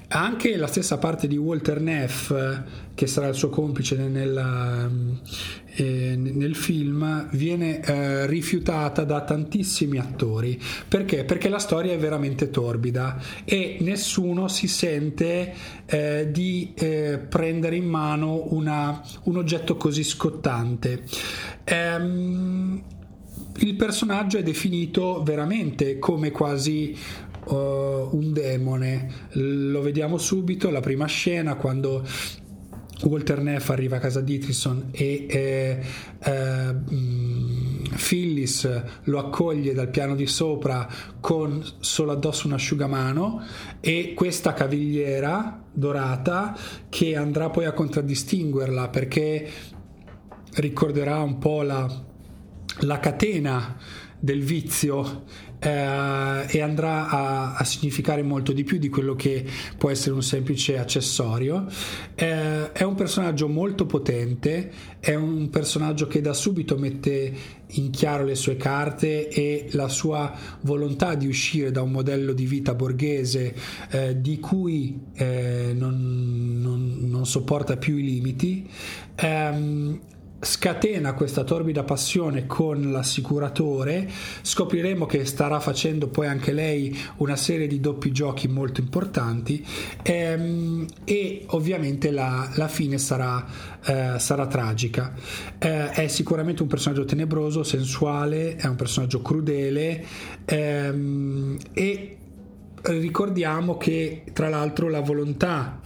Anche 0.09 0.55
la 0.55 0.67
stessa 0.67 0.97
parte 0.97 1.27
di 1.27 1.37
Walter 1.37 1.81
Neff, 1.81 2.33
che 2.95 3.07
sarà 3.07 3.27
il 3.27 3.35
suo 3.35 3.49
complice 3.49 3.95
nel, 3.95 5.19
eh, 5.75 6.15
nel 6.15 6.55
film, 6.55 7.27
viene 7.31 7.81
eh, 7.81 8.25
rifiutata 8.27 9.03
da 9.03 9.21
tantissimi 9.21 9.97
attori. 9.97 10.59
Perché? 10.87 11.23
Perché 11.23 11.49
la 11.49 11.59
storia 11.59 11.93
è 11.93 11.97
veramente 11.97 12.49
torbida 12.49 13.21
e 13.45 13.77
nessuno 13.81 14.47
si 14.47 14.67
sente 14.67 15.53
eh, 15.85 16.29
di 16.31 16.73
eh, 16.75 17.19
prendere 17.27 17.75
in 17.75 17.85
mano 17.85 18.47
una- 18.53 19.01
un 19.23 19.37
oggetto 19.37 19.75
così 19.77 20.03
scottante. 20.03 21.03
Ehm, 21.63 22.83
il 23.61 23.75
personaggio 23.75 24.37
è 24.37 24.43
definito 24.43 25.21
veramente 25.23 25.99
come 25.99 26.31
quasi 26.31 26.95
uh, 27.45 27.55
un 27.55 28.31
demone. 28.31 29.11
Lo 29.31 29.81
vediamo 29.81 30.17
subito, 30.17 30.69
la 30.69 30.79
prima 30.79 31.05
scena 31.07 31.55
quando 31.55 32.05
Walter 33.03 33.41
Neff 33.41 33.69
arriva 33.69 33.97
a 33.97 33.99
casa 33.99 34.21
di 34.21 34.33
Ittrison 34.35 34.89
e 34.91 35.25
eh, 35.29 35.79
eh, 36.19 36.75
Phyllis 37.95 38.83
lo 39.03 39.19
accoglie 39.19 39.73
dal 39.73 39.89
piano 39.89 40.15
di 40.15 40.27
sopra 40.27 40.87
con 41.19 41.63
solo 41.79 42.11
addosso 42.11 42.47
un 42.47 42.53
asciugamano 42.53 43.41
e 43.79 44.13
questa 44.15 44.53
cavigliera 44.53 45.63
dorata 45.71 46.57
che 46.89 47.15
andrà 47.15 47.49
poi 47.49 47.65
a 47.65 47.71
contraddistinguerla 47.71 48.89
perché 48.89 49.49
ricorderà 50.55 51.21
un 51.21 51.37
po' 51.37 51.61
la, 51.61 51.87
la 52.79 52.99
catena 52.99 53.77
del 54.19 54.43
vizio 54.43 55.23
eh, 55.59 56.45
e 56.47 56.61
andrà 56.61 57.09
a, 57.09 57.55
a, 57.55 57.63
significare 57.63 58.23
molto 58.23 58.53
di 58.53 58.63
più 58.63 58.77
di 58.77 58.89
quello 58.89 59.15
che 59.15 59.45
può 59.77 59.89
essere 59.89 60.15
un 60.15 60.23
semplice 60.23 60.77
accessorio. 60.77 61.65
Eh, 62.15 62.71
è 62.71 62.83
un 62.83 62.95
personaggio 62.95 63.47
molto 63.47 63.85
potente, 63.85 64.71
è 64.99 65.13
un 65.13 65.49
personaggio 65.49 66.07
che 66.07 66.21
da 66.21 66.33
subito 66.33 66.77
mette 66.77 67.57
in 67.73 67.91
chiaro 67.91 68.23
le 68.23 68.35
sue 68.35 68.55
carte 68.55 69.27
e 69.27 69.67
la 69.71 69.89
sua 69.89 70.33
volontà 70.61 71.15
di 71.15 71.27
uscire 71.27 71.71
da 71.71 71.81
un 71.81 71.91
modello 71.91 72.33
di 72.33 72.45
vita 72.45 72.73
borghese 72.73 73.53
eh, 73.91 74.19
di 74.19 74.39
cui 74.39 74.99
eh, 75.13 75.73
non, 75.75 76.57
non, 76.61 76.97
non, 77.01 77.25
sopporta 77.25 77.77
più 77.77 77.97
i 77.97 78.03
limiti. 78.03 78.67
Um, 79.21 79.99
scatena 80.41 81.13
questa 81.13 81.43
torbida 81.43 81.83
passione 81.83 82.45
con 82.45 82.91
l'assicuratore 82.91 84.09
scopriremo 84.41 85.05
che 85.05 85.25
starà 85.25 85.59
facendo 85.59 86.07
poi 86.07 86.27
anche 86.27 86.53
lei 86.53 86.97
una 87.17 87.35
serie 87.35 87.67
di 87.67 87.79
doppi 87.79 88.11
giochi 88.11 88.47
molto 88.47 88.79
importanti 88.79 89.65
ehm, 90.01 90.85
e 91.03 91.43
ovviamente 91.47 92.11
la, 92.11 92.49
la 92.55 92.67
fine 92.67 92.97
sarà, 92.97 93.45
eh, 93.85 94.15
sarà 94.17 94.47
tragica. 94.47 95.13
Eh, 95.57 95.91
è 95.91 96.07
sicuramente 96.07 96.61
un 96.61 96.67
personaggio 96.67 97.05
tenebroso 97.05 97.63
sensuale 97.63 98.55
è 98.55 98.65
un 98.65 98.75
personaggio 98.75 99.21
crudele 99.21 100.05
ehm, 100.45 101.57
e 101.73 102.17
ricordiamo 102.83 103.77
che 103.77 104.23
tra 104.31 104.47
l'altro 104.47 104.87
la 104.87 105.01
volontà 105.01 105.81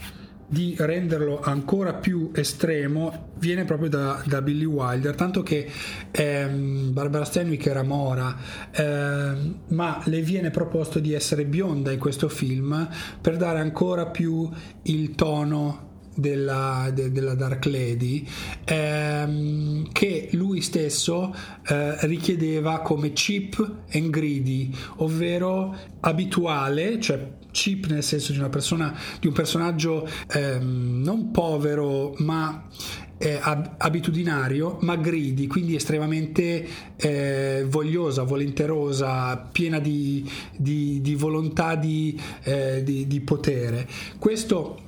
di 0.47 0.75
renderlo 0.77 1.39
ancora 1.41 1.93
più 1.93 2.31
estremo 2.33 3.31
viene 3.39 3.65
proprio 3.65 3.89
da, 3.89 4.21
da 4.25 4.41
Billy 4.41 4.65
Wilder, 4.65 5.15
tanto 5.15 5.43
che 5.43 5.69
ehm, 6.12 6.93
Barbara 6.93 7.25
Stanwyck 7.25 7.65
era 7.65 7.83
mora, 7.83 8.35
ehm, 8.71 9.59
ma 9.69 10.01
le 10.05 10.21
viene 10.21 10.51
proposto 10.51 11.00
di 11.00 11.13
essere 11.13 11.45
bionda 11.45 11.91
in 11.91 12.00
questo 12.00 12.29
film 12.29 12.88
per 13.19 13.38
dare 13.38 13.59
ancora 13.59 14.07
più 14.07 14.50
il 14.83 15.15
tono 15.15 15.91
della, 16.15 16.91
de, 16.93 17.12
della, 17.12 17.33
Dark 17.33 17.65
Lady 17.65 18.25
ehm, 18.65 19.91
che 19.91 20.29
lui 20.33 20.62
stesso 20.62 21.33
eh, 21.67 22.05
richiedeva 22.05 22.81
come 22.81 23.13
cheap 23.13 23.75
and 23.93 24.09
greedy 24.09 24.71
ovvero 24.97 25.75
abituale 26.01 27.00
cioè 27.00 27.41
cheap 27.53 27.86
nel 27.86 28.03
senso 28.03 28.33
di 28.33 28.39
una 28.39 28.50
persona 28.50 28.98
di 29.19 29.27
un 29.27 29.33
personaggio 29.33 30.10
ehm, 30.31 31.01
non 31.03 31.31
povero 31.31 32.13
ma 32.17 32.67
eh, 33.17 33.39
abitudinario 33.77 34.79
ma 34.81 34.98
greedy 34.98 35.48
quindi 35.48 35.75
estremamente 35.75 36.67
eh, 36.98 37.63
vogliosa 37.67 38.24
volenterosa 38.24 39.38
piena 39.38 39.79
di, 39.79 40.29
di, 40.57 41.00
di 41.00 41.15
volontà 41.15 41.79
eh, 41.79 42.83
di 42.83 43.22
potere. 43.22 43.88
Questo 44.17 44.79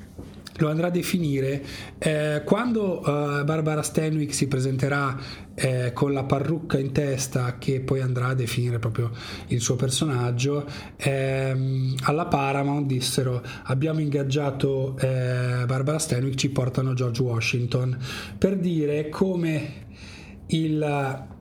lo 0.57 0.69
andrà 0.69 0.88
a 0.88 0.89
definire 0.89 1.63
eh, 1.97 2.41
quando 2.45 3.00
uh, 3.00 3.43
Barbara 3.43 3.81
Stanwyck 3.81 4.33
si 4.33 4.47
presenterà 4.47 5.17
eh, 5.53 5.91
con 5.93 6.13
la 6.13 6.24
parrucca 6.24 6.77
in 6.77 6.91
testa 6.91 7.57
che 7.57 7.81
poi 7.81 8.01
andrà 8.01 8.27
a 8.27 8.33
definire 8.33 8.79
proprio 8.79 9.12
il 9.47 9.62
suo 9.62 9.75
personaggio 9.75 10.65
ehm, 10.97 11.95
alla 12.03 12.25
Paramount 12.25 12.85
dissero 12.88 13.41
abbiamo 13.63 14.00
ingaggiato 14.00 14.97
eh, 14.97 15.63
Barbara 15.65 16.00
Stanwyck 16.00 16.35
ci 16.35 16.50
portano 16.50 16.93
George 16.93 17.21
Washington 17.21 17.97
per 18.38 18.57
dire 18.57 19.09
come 19.09 19.83
il 20.47 21.33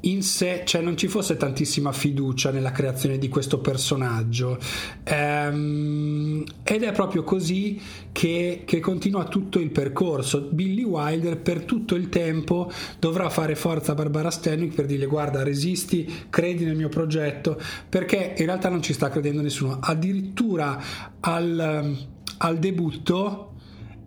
in 0.00 0.22
sé, 0.22 0.62
cioè 0.64 0.82
non 0.82 0.96
ci 0.96 1.08
fosse 1.08 1.36
tantissima 1.36 1.92
fiducia 1.92 2.50
nella 2.50 2.70
creazione 2.70 3.18
di 3.18 3.28
questo 3.28 3.58
personaggio. 3.58 4.58
Ehm, 5.04 6.44
ed 6.62 6.82
è 6.82 6.92
proprio 6.92 7.24
così 7.24 7.80
che, 8.12 8.62
che, 8.64 8.80
continua 8.80 9.24
tutto 9.24 9.58
il 9.58 9.70
percorso. 9.70 10.48
Billy 10.50 10.84
Wilder 10.84 11.38
per 11.38 11.64
tutto 11.64 11.94
il 11.94 12.08
tempo 12.08 12.70
dovrà 12.98 13.28
fare 13.30 13.54
forza 13.56 13.92
a 13.92 13.94
Barbara 13.94 14.30
Stanwyck 14.30 14.74
per 14.74 14.86
dirle 14.86 15.06
guarda 15.06 15.42
resisti, 15.42 16.26
credi 16.30 16.64
nel 16.64 16.76
mio 16.76 16.88
progetto, 16.88 17.60
perché 17.88 18.34
in 18.36 18.46
realtà 18.46 18.68
non 18.68 18.82
ci 18.82 18.92
sta 18.92 19.08
credendo 19.08 19.42
nessuno. 19.42 19.78
Addirittura 19.80 20.80
al, 21.20 21.96
al 22.38 22.58
debutto 22.58 23.54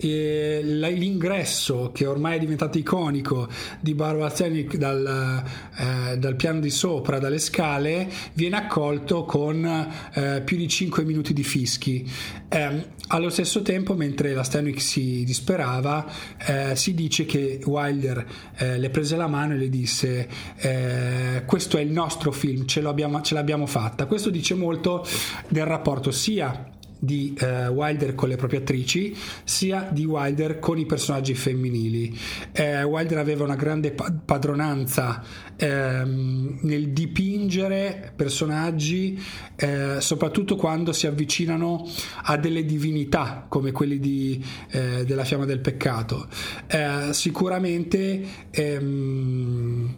e 0.02 0.62
l'ingresso 0.64 1.92
che 1.94 2.06
ormai 2.06 2.38
è 2.38 2.40
diventato 2.40 2.78
iconico 2.78 3.50
di 3.82 3.94
Barbara 3.94 4.30
Stanwyck 4.30 4.78
dal, 4.78 5.44
eh, 5.78 6.18
dal, 6.18 6.36
piano 6.38 6.62
di 6.62 6.70
sopra, 6.70 7.20
dalle 7.20 7.40
scale, 7.40 8.10
viene 8.34 8.56
accolto 8.56 9.26
con 9.26 9.66
eh, 10.14 10.42
più 10.46 10.56
di 10.56 10.70
5 10.70 11.04
minuti 11.04 11.34
di 11.34 11.44
fischi. 11.44 12.10
Eh, 12.48 12.98
allo 13.10 13.30
stesso 13.30 13.62
tempo, 13.62 13.94
mentre 13.94 14.34
la 14.34 14.44
Stanwyck 14.44 14.80
si 14.80 15.26
disperava, 15.26 16.10
eh, 16.46 16.76
si 16.78 16.94
dice 16.94 17.26
che 17.26 17.60
Wilder 17.66 18.26
eh, 18.56 18.78
le 18.78 18.90
prese 18.90 19.18
la 19.18 19.28
mano 19.28 19.54
e 19.54 19.58
le 19.58 19.70
disse 19.70 20.30
eh, 20.58 21.44
questo 21.46 21.78
è 21.78 21.82
il 21.82 21.92
nostro 21.92 22.32
film, 22.32 22.66
ce, 22.66 22.82
ce 23.22 23.34
l'abbiamo 23.34 23.66
fatta. 23.66 24.06
Questo 24.06 24.30
dice 24.30 24.54
molto 24.54 25.06
del 25.50 25.66
rapporto 25.66 26.12
sia 26.12 26.78
di 27.00 27.34
eh, 27.40 27.68
Wilder 27.68 28.14
con 28.14 28.28
le 28.28 28.36
proprie 28.36 28.60
attrici 28.60 29.16
sia 29.46 29.88
di 29.90 30.04
Wilder 30.04 30.60
con 30.60 30.78
i 30.78 30.86
personaggi 30.86 31.34
femminili. 31.34 32.16
Eh, 32.52 32.84
Wilder 32.84 33.18
aveva 33.18 33.46
una 33.46 33.56
grande 33.56 33.92
padronanza 33.92 35.24
ehm, 35.56 36.60
nel 36.62 36.90
dipingere 36.90 38.12
personaggi, 38.16 39.20
eh, 39.56 39.98
soprattutto 40.00 40.58
quando 40.58 40.92
si 40.92 41.08
avvicinano 41.08 41.88
a 42.24 42.38
delle 42.38 42.66
divinità 42.66 43.46
come 43.48 43.72
quelli 43.72 44.00
di, 44.00 44.44
eh, 44.72 45.06
della 45.06 45.24
fiamma 45.24 45.46
del 45.46 45.60
peccato. 45.60 46.28
Eh, 46.68 47.14
sicuramente 47.14 48.22
ehm, 48.52 49.96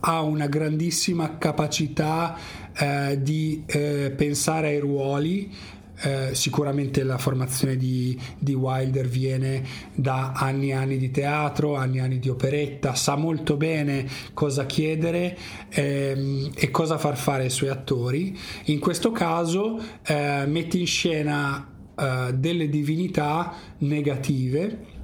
ha 0.00 0.20
una 0.22 0.46
grandissima 0.46 1.36
capacità 1.36 2.36
eh, 2.78 3.18
di 3.20 3.64
pensare 3.66 4.68
ai 4.68 4.78
ruoli, 4.78 5.50
eh, 6.02 6.30
sicuramente 6.34 7.02
la 7.02 7.18
formazione 7.18 7.76
di, 7.76 8.18
di, 8.38 8.54
Wilder 8.54 9.06
viene 9.06 9.64
da 9.94 10.32
anni 10.32 10.70
e 10.70 10.74
anni 10.74 10.98
di 10.98 11.10
teatro, 11.10 11.74
anni 11.74 11.98
e 11.98 12.00
anni 12.00 12.18
di 12.18 12.28
operetta, 12.28 12.94
sa 12.94 13.16
molto 13.16 13.56
bene 13.56 14.06
cosa 14.34 14.66
chiedere 14.66 15.36
ehm, 15.70 16.52
e 16.54 16.70
cosa 16.70 16.98
far 16.98 17.16
fare 17.16 17.44
ai 17.44 17.50
suoi 17.50 17.70
attori. 17.70 18.36
In 18.64 18.78
questo 18.78 19.10
caso 19.12 19.80
eh, 20.06 20.44
mette 20.46 20.78
in 20.78 20.86
scena 20.86 21.72
eh, 21.98 22.34
delle 22.34 22.68
divinità 22.68 23.54
negative 23.78 24.94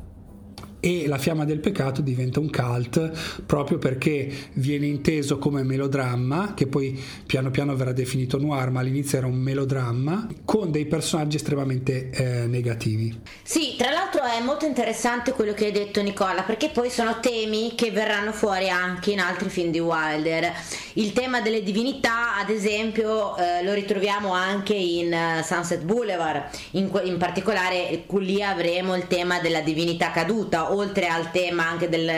e 0.85 1.07
La 1.07 1.17
fiamma 1.17 1.45
del 1.45 1.61
peccato 1.61 2.03
diventa 2.03 2.41
un 2.41 2.51
cult 2.51 3.43
proprio 3.47 3.79
perché 3.79 4.29
viene 4.55 4.87
inteso 4.87 5.39
come 5.39 5.63
melodramma, 5.63 6.55
che 6.55 6.67
poi 6.67 7.01
piano 7.25 7.53
piano 7.53 7.77
verrà 7.77 7.93
definito 7.93 8.37
noir, 8.37 8.71
ma 8.71 8.81
all'inizio 8.81 9.19
era 9.19 9.29
un 9.29 9.37
melodramma, 9.37 10.27
con 10.45 10.73
dei 10.73 10.87
personaggi 10.87 11.37
estremamente 11.37 12.11
eh, 12.11 12.47
negativi. 12.49 13.17
Sì, 13.45 13.77
tra 13.79 13.93
l'altro 13.93 14.23
è 14.25 14.43
molto 14.43 14.67
interessante 14.67 15.31
quello 15.31 15.53
che 15.53 15.67
hai 15.67 15.73
detto 15.73 16.03
Nicola, 16.03 16.43
perché 16.43 16.71
poi 16.71 16.91
sono 16.91 17.21
temi 17.21 17.75
che 17.77 17.93
verranno 17.93 18.33
fuori 18.33 18.69
anche 18.69 19.13
in 19.13 19.21
altri 19.21 19.51
film 19.51 19.71
di 19.71 19.79
Wilder. 19.79 20.53
Il 20.95 21.13
tema 21.13 21.41
delle 21.41 21.63
divinità, 21.63 22.37
ad 22.39 22.51
esempio, 22.51 23.37
eh, 23.37 23.63
lo 23.63 23.73
ritroviamo 23.73 24.33
anche 24.33 24.75
in 24.75 25.13
uh, 25.13 25.45
Sunset 25.45 25.85
Boulevard, 25.85 26.47
in, 26.73 26.91
in 27.05 27.19
particolare 27.19 28.03
lì 28.19 28.43
avremo 28.43 28.97
il 28.97 29.07
tema 29.07 29.39
della 29.39 29.61
divinità 29.61 30.11
caduta 30.11 30.71
oltre 30.73 31.07
al 31.07 31.31
tema 31.31 31.67
anche 31.69 31.89
del 31.89 32.11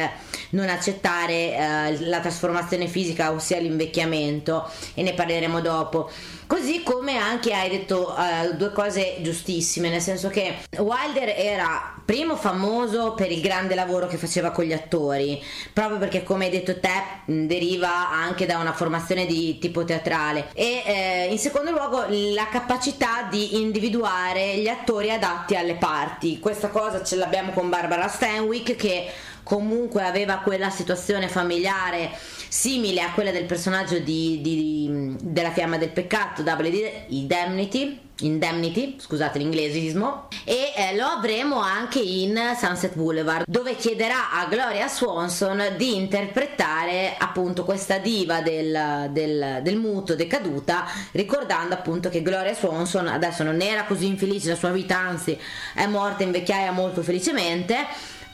non 0.51 0.69
accettare 0.69 1.55
eh, 1.55 2.01
la 2.07 2.21
trasformazione 2.21 2.87
fisica, 2.87 3.33
ossia 3.33 3.59
l'invecchiamento, 3.59 4.69
e 4.95 5.03
ne 5.03 5.13
parleremo 5.13 5.61
dopo. 5.61 6.11
Così 6.47 6.83
come 6.83 7.17
anche 7.17 7.55
hai 7.55 7.71
detto 7.71 8.15
eh, 8.17 8.55
due 8.55 8.71
cose 8.73 9.17
giustissime, 9.21 9.89
nel 9.89 10.01
senso 10.01 10.29
che 10.29 10.57
Wilder 10.79 11.35
era 11.37 11.95
primo 12.05 12.37
famoso 12.37 13.15
per 13.15 13.33
il 13.33 13.41
grande 13.41 13.75
lavoro 13.75 14.07
che 14.07 14.19
faceva 14.19 14.51
con 14.51 14.65
gli 14.65 14.73
attori, 14.73 15.43
proprio 15.73 15.99
perché 15.99 16.23
come 16.23 16.45
hai 16.45 16.51
detto 16.51 16.79
te 16.79 17.03
mh, 17.25 17.47
deriva 17.47 18.11
anche 18.11 18.45
da 18.45 18.59
una 18.59 18.75
formazione 18.75 19.25
di 19.25 19.59
tipo 19.59 19.85
teatrale 19.85 20.51
e 20.53 20.83
eh, 20.85 21.29
in 21.31 21.39
secondo 21.39 21.71
luogo 21.71 22.05
la 22.09 22.49
capacità 22.49 23.27
di 23.31 23.61
individuare 23.61 24.57
gli 24.57 24.69
attori 24.69 25.11
adatti 25.11 25.57
alle 25.57 25.77
parti. 25.77 26.39
Questa 26.39 26.69
cosa 26.69 27.03
ce 27.03 27.17
l'abbiamo 27.17 27.53
con 27.53 27.71
Barbara 27.71 28.09
Stanwyck 28.09 28.77
che 28.77 29.11
comunque 29.45 30.03
aveva 30.03 30.39
quella 30.39 30.71
situazione 30.71 31.29
familiare 31.29 32.11
simile 32.49 33.03
a 33.03 33.13
quella 33.13 33.31
del 33.31 33.45
personaggio 33.45 34.01
di, 34.01 34.41
di- 34.41 35.17
della 35.21 35.53
fiamma 35.53 35.79
del 35.79 35.91
peccato 35.91 36.43
Double 36.43 37.07
Indemnity 37.09 38.01
Indemnity, 38.21 38.95
scusate 38.99 39.39
l'inglesismo, 39.39 40.29
e 40.45 40.73
eh, 40.77 40.97
lo 40.97 41.07
avremo 41.07 41.59
anche 41.59 41.99
in 41.99 42.39
Sunset 42.57 42.95
Boulevard, 42.95 43.45
dove 43.49 43.75
chiederà 43.75 44.31
a 44.31 44.47
Gloria 44.47 44.87
Swanson 44.87 45.75
di 45.77 45.97
interpretare 45.97 47.17
appunto 47.19 47.65
questa 47.65 47.99
diva 47.99 48.41
del, 48.41 49.09
del, 49.11 49.59
del 49.63 49.77
muto 49.77 50.15
decaduta, 50.15 50.85
ricordando 51.11 51.75
appunto 51.75 52.09
che 52.09 52.23
Gloria 52.23 52.55
Swanson 52.55 53.09
adesso 53.09 53.43
non 53.43 53.61
era 53.61 53.83
così 53.83 54.07
infelice 54.07 54.51
la 54.51 54.57
sua 54.57 54.71
vita, 54.71 54.97
anzi 54.97 55.37
è 55.75 55.87
morta 55.87 56.23
in 56.23 56.31
vecchiaia 56.31 56.71
molto 56.71 57.03
felicemente 57.03 57.75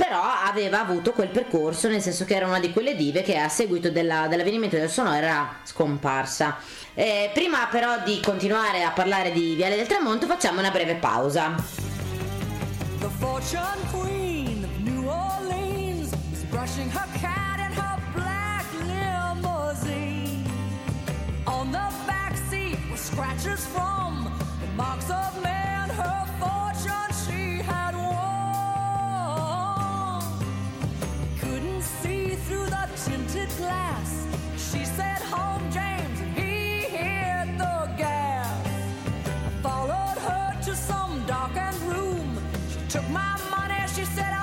però 0.01 0.23
aveva 0.23 0.81
avuto 0.81 1.13
quel 1.13 1.29
percorso 1.29 1.87
nel 1.87 2.01
senso 2.01 2.25
che 2.25 2.35
era 2.35 2.47
una 2.47 2.59
di 2.59 2.73
quelle 2.73 2.97
dive 2.97 3.21
che 3.21 3.37
a 3.37 3.51
seguito 3.51 3.91
della- 3.91 4.29
dell'avvenimento 4.29 4.77
del 4.77 4.89
sonoro 4.89 5.17
era 5.17 5.57
scomparsa 5.63 6.57
Eh, 6.95 7.31
prima 7.35 7.67
però 7.71 8.03
di 8.03 8.19
continuare 8.25 8.83
a 8.83 8.91
parlare 8.93 9.31
di 9.31 9.55
Viale 9.55 9.77
del 9.77 9.87
Tramonto 9.87 10.27
facciamo 10.27 10.59
una 10.61 10.71
breve 10.71 10.95
pausa 10.95 11.55
The 12.99 13.09
fortune 13.19 13.79
queen 13.93 14.65
of 14.65 14.71
New 14.81 15.07
Orleans 15.07 16.11
is 16.33 16.43
brushing 16.49 16.91
her 16.91 17.07
cat 17.21 17.59
in 17.61 17.73
her 17.79 17.99
black 18.15 18.65
limousine. 18.87 20.45
On 21.45 21.71
the 21.71 21.87
back 22.07 22.37
seat 22.51 22.77
were 22.91 22.97
scratches 22.99 23.65
from 23.67 24.31
the 24.61 24.67
marks 24.77 25.09
of 25.11 25.40
took 42.91 43.09
my 43.11 43.37
money, 43.51 43.87
she 43.95 44.05
said, 44.05 44.40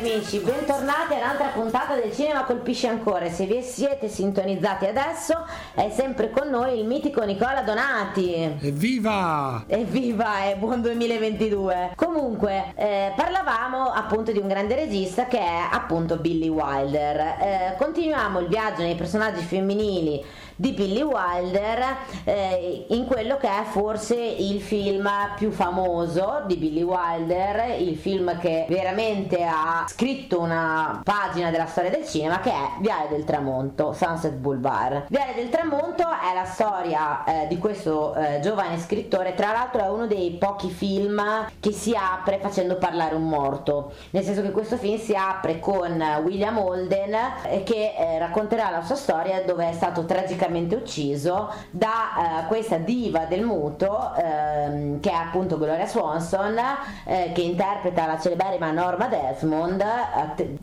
amici, 0.00 0.38
bentornati 0.38 1.12
a 1.12 1.18
un'altra 1.18 1.48
puntata 1.48 1.94
del 1.94 2.10
Cinema 2.14 2.44
Colpisce 2.44 2.86
Ancora. 2.86 3.28
Se 3.28 3.44
vi 3.44 3.60
siete 3.60 4.08
sintonizzati 4.08 4.86
adesso 4.86 5.46
è 5.74 5.90
sempre 5.94 6.30
con 6.30 6.48
noi 6.48 6.78
il 6.78 6.86
mitico 6.86 7.22
Nicola 7.22 7.60
Donati. 7.60 8.56
Evviva! 8.62 9.64
Evviva 9.66 10.46
e 10.46 10.56
buon 10.56 10.80
2022! 10.80 11.92
Comunque, 11.96 12.72
eh, 12.76 13.12
parlavamo 13.14 13.92
appunto 13.92 14.32
di 14.32 14.38
un 14.38 14.48
grande 14.48 14.74
regista 14.74 15.26
che 15.26 15.38
è 15.38 15.68
appunto 15.70 16.16
Billy 16.16 16.48
Wilder. 16.48 17.16
Eh, 17.18 17.74
continuiamo 17.76 18.40
il 18.40 18.48
viaggio 18.48 18.80
nei 18.80 18.94
personaggi 18.94 19.42
femminili 19.42 20.24
di 20.60 20.72
Billy 20.72 21.00
Wilder 21.00 21.96
eh, 22.24 22.84
in 22.90 23.06
quello 23.06 23.38
che 23.38 23.48
è 23.48 23.62
forse 23.64 24.14
il 24.14 24.60
film 24.60 25.08
più 25.36 25.50
famoso 25.50 26.42
di 26.44 26.56
Billy 26.56 26.82
Wilder, 26.82 27.80
il 27.80 27.96
film 27.96 28.38
che 28.38 28.66
veramente 28.68 29.42
ha 29.42 29.86
scritto 29.88 30.38
una 30.38 31.00
pagina 31.02 31.50
della 31.50 31.64
storia 31.64 31.88
del 31.88 32.04
cinema 32.04 32.40
che 32.40 32.50
è 32.50 32.68
Viale 32.80 33.08
del 33.08 33.24
Tramonto, 33.24 33.94
Sunset 33.94 34.34
Boulevard. 34.34 35.06
Viale 35.08 35.32
del 35.34 35.48
Tramonto 35.48 36.02
è 36.02 36.34
la 36.34 36.44
storia 36.44 37.24
eh, 37.24 37.46
di 37.46 37.56
questo 37.56 38.14
eh, 38.16 38.40
giovane 38.42 38.76
scrittore, 38.76 39.34
tra 39.34 39.52
l'altro 39.52 39.82
è 39.82 39.88
uno 39.88 40.06
dei 40.06 40.32
pochi 40.32 40.68
film 40.68 41.22
che 41.58 41.72
si 41.72 41.96
apre 41.96 42.38
facendo 42.38 42.76
parlare 42.76 43.14
un 43.14 43.26
morto, 43.26 43.92
nel 44.10 44.24
senso 44.24 44.42
che 44.42 44.50
questo 44.50 44.76
film 44.76 44.98
si 44.98 45.14
apre 45.14 45.58
con 45.58 45.98
William 46.22 46.58
Holden 46.58 47.14
eh, 47.48 47.62
che 47.62 47.94
eh, 47.96 48.18
racconterà 48.18 48.68
la 48.68 48.82
sua 48.82 48.96
storia 48.96 49.42
dove 49.42 49.66
è 49.66 49.72
stato 49.72 50.04
tragicamente 50.04 50.48
brutalmente 50.50 50.74
ucciso 50.74 51.52
da 51.70 52.42
eh, 52.42 52.46
questa 52.46 52.76
diva 52.76 53.24
del 53.24 53.44
muto 53.44 54.14
ehm, 54.16 55.00
che 55.00 55.10
è 55.10 55.14
appunto 55.14 55.56
Gloria 55.56 55.86
Swanson 55.86 56.58
eh, 57.04 57.30
che 57.32 57.40
interpreta 57.40 58.06
la 58.06 58.18
celeberrima 58.18 58.70
Norma 58.72 59.06
Desmond 59.06 59.84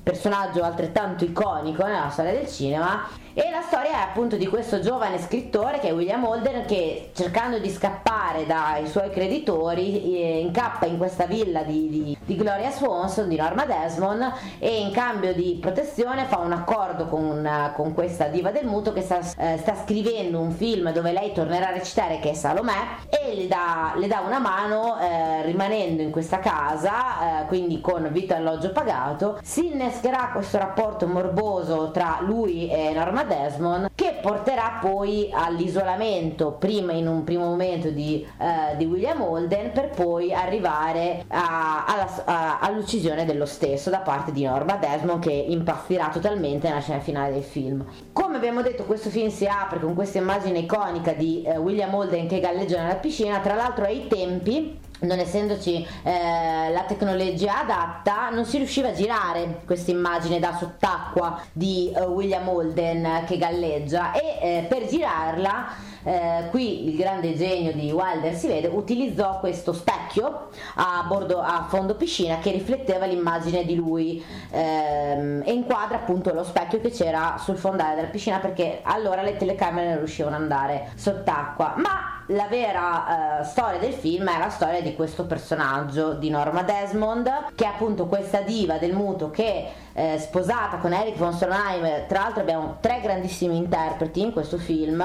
personaggio 0.04 0.64
altrettanto 0.64 1.24
iconico 1.24 1.86
nella 1.86 2.10
storia 2.10 2.34
del 2.34 2.48
cinema 2.48 3.08
e 3.40 3.52
la 3.52 3.62
storia 3.62 3.92
è 3.92 4.02
appunto 4.02 4.36
di 4.36 4.48
questo 4.48 4.80
giovane 4.80 5.20
scrittore 5.20 5.78
che 5.78 5.90
è 5.90 5.94
William 5.94 6.24
Holden 6.24 6.66
che 6.66 7.12
cercando 7.14 7.60
di 7.60 7.70
scappare 7.70 8.48
dai 8.48 8.88
suoi 8.88 9.12
creditori 9.12 10.20
eh, 10.20 10.40
incappa 10.40 10.88
in 10.88 10.98
questa 10.98 11.28
villa 11.28 11.62
di, 11.62 11.88
di- 11.88 12.18
di 12.20 12.36
Gloria 12.36 12.72
Swanson, 12.72 13.30
di 13.30 13.36
Norma 13.36 13.68
Desmond 13.68 14.34
e 14.58 14.80
in 14.80 14.90
cambio 14.90 15.36
di 15.36 15.60
protezione 15.62 16.26
fa 16.26 16.40
un 16.40 16.52
accordo 16.52 17.06
con, 17.06 17.48
con 17.76 17.94
questa 17.94 18.26
diva 18.26 18.50
del 18.50 18.66
muto 18.66 18.92
che 18.92 19.02
sta, 19.02 19.20
eh, 19.38 19.58
sta 19.60 19.76
scrivendo 19.76 20.40
un 20.40 20.50
film 20.50 20.92
dove 20.92 21.12
lei 21.12 21.32
tornerà 21.32 21.68
a 21.68 21.74
recitare 21.74 22.18
che 22.20 22.32
è 22.32 22.34
Salomè 22.34 22.74
e 23.08 23.36
le 23.36 23.48
dà, 23.48 23.94
le 23.98 24.08
dà 24.08 24.22
una 24.26 24.40
mano 24.40 24.98
eh, 25.00 25.44
rimanendo 25.44 26.02
in 26.02 26.10
questa 26.10 26.40
casa, 26.40 27.42
eh, 27.42 27.46
quindi 27.46 27.82
con 27.82 28.10
vitto 28.12 28.34
e 28.34 28.38
alloggio 28.38 28.72
pagato. 28.72 29.38
Si 29.44 29.68
innescherà 29.68 30.32
questo 30.34 30.58
rapporto 30.58 31.06
morboso 31.06 31.92
tra 31.92 32.18
lui 32.22 32.68
e 32.68 32.94
Norma 32.94 33.26
Desmond 33.28 33.90
che 33.94 34.18
porterà 34.22 34.80
poi 34.82 35.30
all'isolamento 35.34 36.54
prima 36.54 36.94
in 36.94 37.08
un 37.08 37.24
primo 37.24 37.46
momento 37.46 37.90
di, 37.90 38.26
eh, 38.40 38.76
di 38.78 38.86
William 38.86 39.22
Holden 39.22 39.72
per 39.72 39.90
poi 39.90 40.34
arrivare 40.34 41.26
a- 41.28 41.86
alla- 41.86 42.24
a- 42.26 42.60
all'uccisione 42.60 43.26
dello 43.26 43.46
stesso 43.46 43.90
da 43.90 44.00
parte 44.00 44.32
di 44.32 44.44
Norma 44.44 44.76
Desmond 44.78 45.22
che 45.22 45.32
impazzirà 45.32 46.10
totalmente 46.10 46.68
nella 46.68 46.80
scena 46.82 47.00
finale 47.00 47.34
del 47.34 47.44
film. 47.44 47.86
Come 48.14 48.38
abbiamo 48.38 48.62
detto 48.62 48.84
questo 48.86 49.10
film 49.10 49.30
si 49.30 49.46
apre 49.46 49.80
con 49.80 49.94
questa 49.94 50.18
immagine 50.18 50.60
iconica 50.60 51.14
di 51.14 51.44
eh, 51.44 51.58
William 51.58 51.94
Holden 51.94 52.28
che 52.28 52.40
galleggia 52.40 52.82
nella 52.82 52.96
piscina, 52.96 53.40
tra 53.40 53.56
l'altro 53.56 53.86
ai 53.86 54.08
tempi 54.08 54.80
non 55.00 55.20
essendoci 55.20 55.86
eh, 56.04 56.72
la 56.72 56.84
tecnologia 56.88 57.62
adatta, 57.62 58.30
non 58.30 58.46
si 58.46 58.58
riusciva 58.58 58.90
a 58.90 58.94
girare 58.94 59.62
questa 59.66 59.92
immagine 59.92 60.40
da 60.40 60.56
sott'acqua 60.58 61.42
di 61.52 61.92
eh, 61.92 62.02
William 62.02 62.48
Holden 62.48 63.24
che 63.26 63.38
galleggia 63.38 64.14
e 64.14 64.38
eh, 64.42 64.66
per 64.68 64.88
girarla, 64.88 65.68
eh, 66.04 66.48
qui 66.50 66.90
il 66.90 66.96
grande 66.96 67.36
genio 67.36 67.74
di 67.74 67.92
Wilder 67.92 68.34
si 68.34 68.48
vede, 68.48 68.68
utilizzò 68.68 69.40
questo 69.40 69.74
specchio 69.74 70.50
a 70.76 71.06
bordo 71.08 71.40
a 71.40 71.66
fondo 71.68 71.96
piscina 71.96 72.40
che 72.40 72.52
rifletteva 72.52 73.06
l'immagine 73.06 73.66
di 73.66 73.76
lui 73.76 74.24
ehm, 74.52 75.44
e 75.46 75.52
inquadra 75.52 75.98
appunto 75.98 76.34
lo 76.34 76.44
specchio 76.44 76.80
che 76.80 76.92
c'era 76.92 77.38
sul 77.44 77.58
fondale 77.58 77.96
della 77.96 78.08
piscina 78.08 78.40
perché 78.40 78.80
allora 78.84 79.22
le 79.22 79.38
telecamere 79.38 79.90
non 79.90 79.98
riuscivano 79.98 80.36
ad 80.36 80.42
andare 80.42 80.92
sott'acqua. 80.96 81.74
Ma 81.78 82.17
la 82.28 82.48
vera 82.48 83.40
eh, 83.40 83.44
storia 83.46 83.80
del 83.80 83.94
film 83.94 84.30
è 84.30 84.38
la 84.38 84.50
storia 84.50 84.82
di 84.82 84.96
questo 84.96 85.26
personaggio 85.26 86.14
di 86.14 86.30
Norma 86.30 86.64
Desmond 86.64 87.54
che 87.56 87.64
è 87.64 87.68
appunto 87.68 88.08
questa 88.08 88.42
diva 88.42 88.78
del 88.78 88.94
muto 88.94 89.30
che 89.30 89.68
è 89.94 90.18
sposata 90.20 90.78
con 90.78 90.92
Eric 90.92 91.16
von 91.16 91.32
Stronheim 91.32 92.06
tra 92.08 92.22
l'altro 92.22 92.42
abbiamo 92.42 92.78
tre 92.82 93.00
grandissimi 93.02 93.56
interpreti 93.56 94.22
in 94.22 94.32
questo 94.32 94.58
film. 94.58 95.04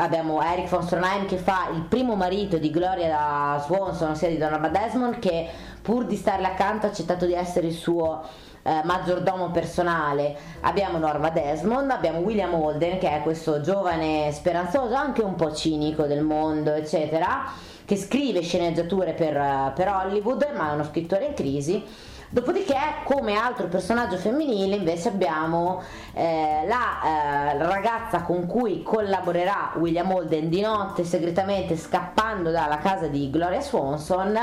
Abbiamo 0.00 0.40
Eric 0.40 0.68
von 0.68 0.84
Stronheim 0.84 1.26
che 1.26 1.38
fa 1.38 1.70
il 1.72 1.82
primo 1.82 2.14
marito 2.14 2.56
di 2.58 2.70
Gloria 2.70 3.58
Swanson 3.64 4.10
ossia 4.10 4.28
di 4.28 4.38
Norma 4.38 4.68
Desmond 4.68 5.18
che 5.18 5.48
pur 5.82 6.06
di 6.06 6.14
starle 6.14 6.46
accanto 6.46 6.86
ha 6.86 6.90
accettato 6.90 7.26
di 7.26 7.32
essere 7.32 7.66
il 7.66 7.72
suo 7.72 8.22
eh, 8.62 8.80
maggiordomo 8.84 9.50
personale 9.50 10.36
abbiamo 10.60 10.98
Norma 10.98 11.30
Desmond, 11.30 11.90
abbiamo 11.90 12.18
William 12.18 12.54
Holden 12.54 12.98
che 12.98 13.10
è 13.10 13.22
questo 13.22 13.60
giovane 13.60 14.30
speranzoso, 14.32 14.94
anche 14.94 15.22
un 15.22 15.34
po' 15.34 15.52
cinico 15.52 16.04
del 16.04 16.22
mondo, 16.22 16.72
eccetera, 16.72 17.44
che 17.84 17.96
scrive 17.96 18.42
sceneggiature 18.42 19.12
per, 19.12 19.36
eh, 19.36 19.72
per 19.74 19.88
Hollywood, 19.88 20.46
ma 20.56 20.70
è 20.70 20.74
uno 20.74 20.84
scrittore 20.84 21.26
in 21.26 21.34
crisi. 21.34 21.82
Dopodiché, 22.30 22.76
come 23.04 23.36
altro 23.36 23.68
personaggio 23.68 24.18
femminile, 24.18 24.76
invece 24.76 25.08
abbiamo 25.08 25.82
eh, 26.12 26.66
la 26.66 27.54
eh, 27.54 27.56
ragazza 27.56 28.20
con 28.20 28.46
cui 28.46 28.82
collaborerà 28.82 29.72
William 29.76 30.10
Holden 30.10 30.50
di 30.50 30.60
notte 30.60 31.04
segretamente 31.04 31.74
scappando 31.74 32.50
dalla 32.50 32.76
casa 32.76 33.06
di 33.06 33.30
Gloria 33.30 33.62
Swanson 33.62 34.38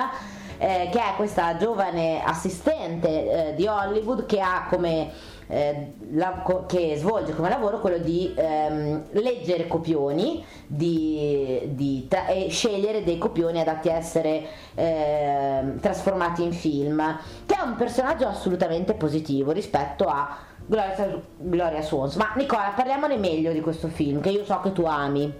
eh, 0.58 0.90
che 0.92 1.00
è 1.00 1.16
questa 1.16 1.58
giovane 1.58 2.22
assistente 2.24 3.50
eh, 3.50 3.56
di 3.56 3.68
Hollywood 3.68 4.26
che 4.26 4.40
ha 4.40 4.68
come 4.70 5.34
eh, 5.48 5.94
la- 6.14 6.44
che 6.68 6.96
svolge 6.98 7.36
come 7.36 7.50
lavoro 7.50 7.80
quello 7.80 8.00
di 8.00 8.34
ehm, 8.36 9.04
leggere 9.12 9.68
copioni 9.68 10.44
di, 10.66 11.60
di 11.74 12.08
tra- 12.10 12.26
e 12.28 12.48
scegliere 12.50 13.04
dei 13.04 13.20
copioni 13.20 13.60
adatti 13.60 13.90
a 13.90 13.94
essere 13.94 14.42
ehm, 14.74 15.80
trasformati 15.80 16.42
in 16.44 16.52
film 16.52 17.20
che 17.46 17.56
è 17.56 17.62
un 17.62 17.76
personaggio 17.76 18.28
assolutamente 18.28 18.94
positivo 18.96 19.52
rispetto 19.52 20.06
a 20.06 20.36
Gloria, 20.66 21.22
Gloria 21.38 21.82
Swanson 21.84 22.20
ma 22.22 22.34
Nicola 22.36 22.74
parliamone 22.76 23.18
meglio 23.18 23.52
di 23.52 23.62
questo 23.62 23.88
film 23.88 24.22
che 24.22 24.30
io 24.30 24.44
so 24.46 24.60
che 24.62 24.72
tu 24.72 24.84
ami 24.86 25.32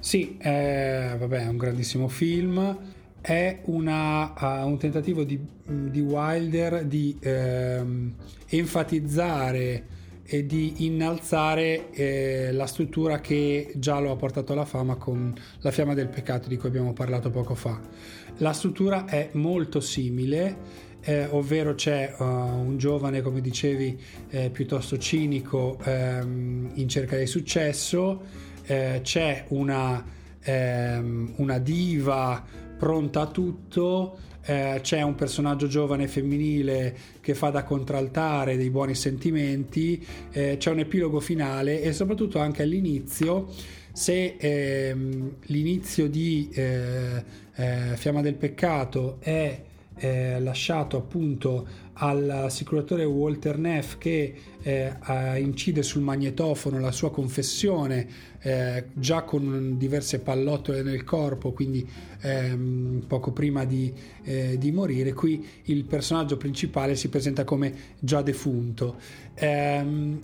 Sì, 0.00 0.36
è, 0.40 1.14
vabbè, 1.16 1.44
è 1.44 1.46
un 1.46 1.56
grandissimo 1.56 2.08
film. 2.08 2.76
È 3.22 3.60
una- 3.66 4.34
uh, 4.36 4.66
un 4.66 4.78
tentativo 4.78 5.22
di, 5.22 5.38
di 5.64 6.00
Wilder 6.00 6.84
di 6.84 7.16
ehm, 7.20 8.14
enfatizzare 8.48 9.84
e 10.24 10.44
di 10.44 10.86
innalzare 10.86 11.90
eh, 11.92 12.50
la 12.52 12.66
struttura 12.66 13.20
che 13.20 13.72
già 13.76 14.00
lo 14.00 14.10
ha 14.10 14.16
portato 14.16 14.52
alla 14.54 14.64
fama 14.64 14.96
con 14.96 15.32
La 15.60 15.70
fiamma 15.70 15.94
del 15.94 16.08
peccato 16.08 16.48
di 16.48 16.56
cui 16.56 16.68
abbiamo 16.68 16.92
parlato 16.92 17.30
poco 17.30 17.54
fa. 17.54 17.78
La 18.38 18.52
struttura 18.52 19.04
è 19.04 19.28
molto 19.34 19.78
simile, 19.78 20.56
eh, 21.02 21.26
ovvero 21.30 21.74
c'è 21.74 22.14
uh, 22.18 22.24
un 22.24 22.76
giovane, 22.76 23.20
come 23.22 23.40
dicevi, 23.40 24.00
eh, 24.30 24.50
piuttosto 24.50 24.98
cinico 24.98 25.78
ehm, 25.84 26.72
in 26.74 26.88
cerca 26.88 27.16
di 27.16 27.26
successo, 27.26 28.22
eh, 28.64 29.00
c'è 29.02 29.44
una, 29.48 30.04
ehm, 30.40 31.34
una 31.36 31.58
diva 31.58 32.44
pronta 32.82 33.20
a 33.20 33.26
tutto, 33.28 34.18
eh, 34.44 34.80
c'è 34.82 35.02
un 35.02 35.14
personaggio 35.14 35.68
giovane 35.68 36.08
femminile 36.08 36.96
che 37.20 37.32
fa 37.32 37.50
da 37.50 37.62
contraltare 37.62 38.56
dei 38.56 38.70
buoni 38.70 38.96
sentimenti, 38.96 40.04
eh, 40.32 40.56
c'è 40.58 40.72
un 40.72 40.80
epilogo 40.80 41.20
finale 41.20 41.80
e 41.80 41.92
soprattutto 41.92 42.40
anche 42.40 42.64
all'inizio 42.64 43.46
se 43.92 44.34
ehm, 44.36 45.36
l'inizio 45.42 46.08
di 46.08 46.50
eh, 46.52 47.22
eh, 47.54 47.96
Fiamma 47.96 48.20
del 48.20 48.34
Peccato 48.34 49.18
è 49.20 49.62
eh, 49.96 50.40
lasciato 50.40 50.96
appunto 50.96 51.66
all'assicuratore 51.94 53.04
Walter 53.04 53.58
Neff 53.58 53.98
che 53.98 54.34
eh, 54.62 54.96
incide 55.38 55.82
sul 55.82 56.02
magnetofono 56.02 56.80
la 56.80 56.90
sua 56.90 57.10
confessione 57.10 58.06
eh, 58.40 58.86
già 58.94 59.22
con 59.22 59.76
diverse 59.76 60.20
pallottole 60.20 60.82
nel 60.82 61.04
corpo 61.04 61.52
quindi 61.52 61.86
ehm, 62.22 63.04
poco 63.06 63.32
prima 63.32 63.64
di, 63.64 63.92
eh, 64.24 64.56
di 64.58 64.72
morire. 64.72 65.12
Qui 65.12 65.46
il 65.64 65.84
personaggio 65.84 66.36
principale 66.36 66.96
si 66.96 67.08
presenta 67.08 67.44
come 67.44 67.72
già 67.98 68.22
defunto. 68.22 68.96
Ehm, 69.34 70.20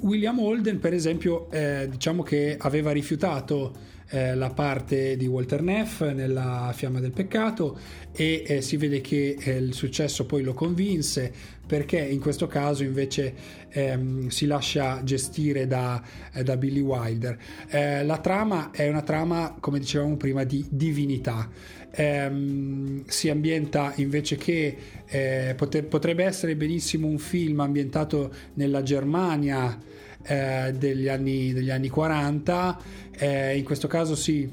William 0.00 0.38
Holden 0.38 0.78
per 0.78 0.94
esempio 0.94 1.50
eh, 1.50 1.86
diciamo 1.90 2.22
che 2.22 2.56
aveva 2.58 2.90
rifiutato 2.90 3.89
eh, 4.10 4.34
la 4.34 4.50
parte 4.50 5.16
di 5.16 5.26
Walter 5.26 5.62
Neff 5.62 6.02
nella 6.02 6.72
Fiamma 6.74 7.00
del 7.00 7.12
Peccato 7.12 7.78
e 8.12 8.42
eh, 8.46 8.60
si 8.60 8.76
vede 8.76 9.00
che 9.00 9.36
eh, 9.38 9.56
il 9.56 9.72
successo 9.72 10.26
poi 10.26 10.42
lo 10.42 10.52
convinse 10.52 11.32
perché 11.70 11.98
in 11.98 12.18
questo 12.18 12.48
caso 12.48 12.82
invece 12.82 13.32
ehm, 13.68 14.26
si 14.26 14.46
lascia 14.46 15.02
gestire 15.04 15.68
da, 15.68 16.02
eh, 16.32 16.42
da 16.42 16.56
Billy 16.56 16.80
Wilder. 16.80 17.38
Eh, 17.68 18.04
la 18.04 18.18
trama 18.18 18.72
è 18.72 18.88
una 18.88 19.02
trama, 19.02 19.56
come 19.60 19.78
dicevamo 19.78 20.16
prima, 20.16 20.42
di 20.42 20.66
divinità. 20.68 21.48
Ehm, 21.92 23.04
si 23.06 23.28
ambienta 23.28 23.92
invece 23.96 24.34
che 24.34 24.76
eh, 25.06 25.54
pote- 25.56 25.84
potrebbe 25.84 26.24
essere 26.24 26.56
benissimo 26.56 27.06
un 27.06 27.18
film 27.18 27.60
ambientato 27.60 28.32
nella 28.54 28.82
Germania 28.82 29.78
eh, 30.22 30.74
degli, 30.76 31.08
anni, 31.08 31.52
degli 31.52 31.70
anni 31.70 31.88
40, 31.88 32.78
eh, 33.12 33.56
in 33.56 33.64
questo 33.64 33.88
caso 33.88 34.14
si, 34.14 34.48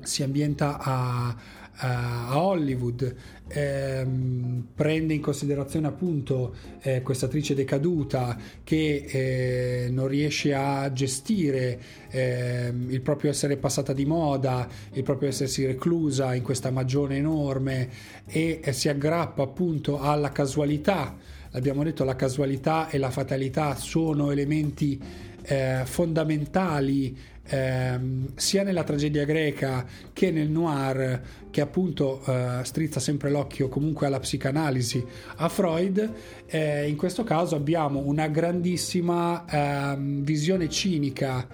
si 0.00 0.22
ambienta 0.22 0.78
a, 0.78 1.36
a- 1.76 2.38
Hollywood, 2.38 3.14
ehm, 3.48 4.68
prende 4.74 5.14
in 5.14 5.20
considerazione 5.20 5.86
appunto 5.88 6.54
eh, 6.80 7.02
questa 7.02 7.26
attrice 7.26 7.54
decaduta 7.54 8.36
che 8.62 9.04
eh, 9.08 9.90
non 9.90 10.06
riesce 10.06 10.54
a 10.54 10.92
gestire 10.92 11.80
ehm, 12.10 12.90
il 12.90 13.00
proprio 13.00 13.30
essere 13.30 13.56
passata 13.56 13.92
di 13.92 14.04
moda, 14.04 14.68
il 14.92 15.02
proprio 15.02 15.28
essersi 15.28 15.66
reclusa 15.66 16.34
in 16.34 16.42
questa 16.42 16.70
magione 16.70 17.16
enorme 17.16 17.88
e 18.26 18.60
eh, 18.62 18.72
si 18.72 18.88
aggrappa 18.88 19.42
appunto 19.42 19.98
alla 19.98 20.30
casualità 20.30 21.16
l'abbiamo 21.52 21.82
detto, 21.82 22.04
la 22.04 22.16
casualità 22.16 22.88
e 22.88 22.98
la 22.98 23.10
fatalità 23.10 23.76
sono 23.76 24.30
elementi 24.30 25.00
eh, 25.44 25.82
fondamentali 25.84 27.16
ehm, 27.44 28.32
sia 28.34 28.62
nella 28.62 28.84
tragedia 28.84 29.24
greca 29.24 29.84
che 30.12 30.30
nel 30.30 30.48
noir, 30.48 31.20
che 31.50 31.60
appunto 31.60 32.22
eh, 32.24 32.60
strizza 32.62 33.00
sempre 33.00 33.30
l'occhio 33.30 33.68
comunque 33.68 34.06
alla 34.06 34.20
psicanalisi, 34.20 35.04
a 35.36 35.48
Freud, 35.48 36.12
eh, 36.46 36.88
in 36.88 36.96
questo 36.96 37.24
caso 37.24 37.56
abbiamo 37.56 38.00
una 38.00 38.28
grandissima 38.28 39.44
ehm, 39.48 40.22
visione 40.22 40.68
cinica 40.68 41.46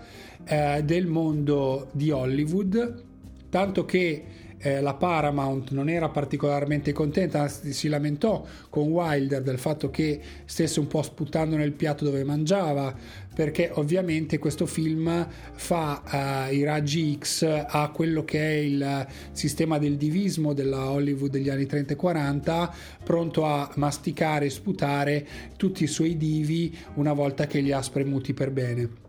eh, 0.45 0.83
del 0.85 1.07
mondo 1.07 1.89
di 1.93 2.11
Hollywood, 2.11 3.05
tanto 3.49 3.85
che 3.85 4.25
eh, 4.59 4.81
la 4.81 4.95
Paramount 4.95 5.71
non 5.71 5.89
era 5.89 6.09
particolarmente 6.09 6.93
contenta, 6.93 7.49
si 7.49 7.89
lamentò 7.89 8.45
con 8.69 8.89
Wilder 8.89 9.43
del 9.43 9.59
fatto 9.59 9.91
che 9.91 10.21
stesse 10.45 10.81
un 10.81 10.87
po' 10.87 11.03
sputando 11.03 11.57
nel 11.57 11.73
piatto 11.73 12.05
dove 12.05 12.25
mangiava, 12.25 12.95
perché 13.35 13.71
ovviamente 13.75 14.39
questo 14.39 14.67
film 14.67 15.27
fa 15.53 16.49
eh, 16.49 16.55
i 16.57 16.65
raggi 16.65 17.17
X 17.19 17.65
a 17.67 17.89
quello 17.91 18.25
che 18.25 18.41
è 18.41 18.57
il 18.57 19.07
sistema 19.33 19.79
del 19.79 19.97
divismo 19.97 20.53
della 20.53 20.91
Hollywood 20.91 21.31
degli 21.31 21.49
anni 21.49 21.67
30 21.67 21.93
e 21.93 21.97
40, 21.97 22.75
pronto 23.05 23.45
a 23.45 23.71
masticare 23.77 24.47
e 24.47 24.51
sputare 24.51 25.27
tutti 25.57 25.85
i 25.85 25.87
suoi 25.87 26.17
divi 26.17 26.77
una 26.95 27.13
volta 27.13 27.47
che 27.47 27.61
li 27.61 27.71
ha 27.71 27.81
spremuti 27.81 28.35
per 28.35 28.51
bene. 28.51 29.07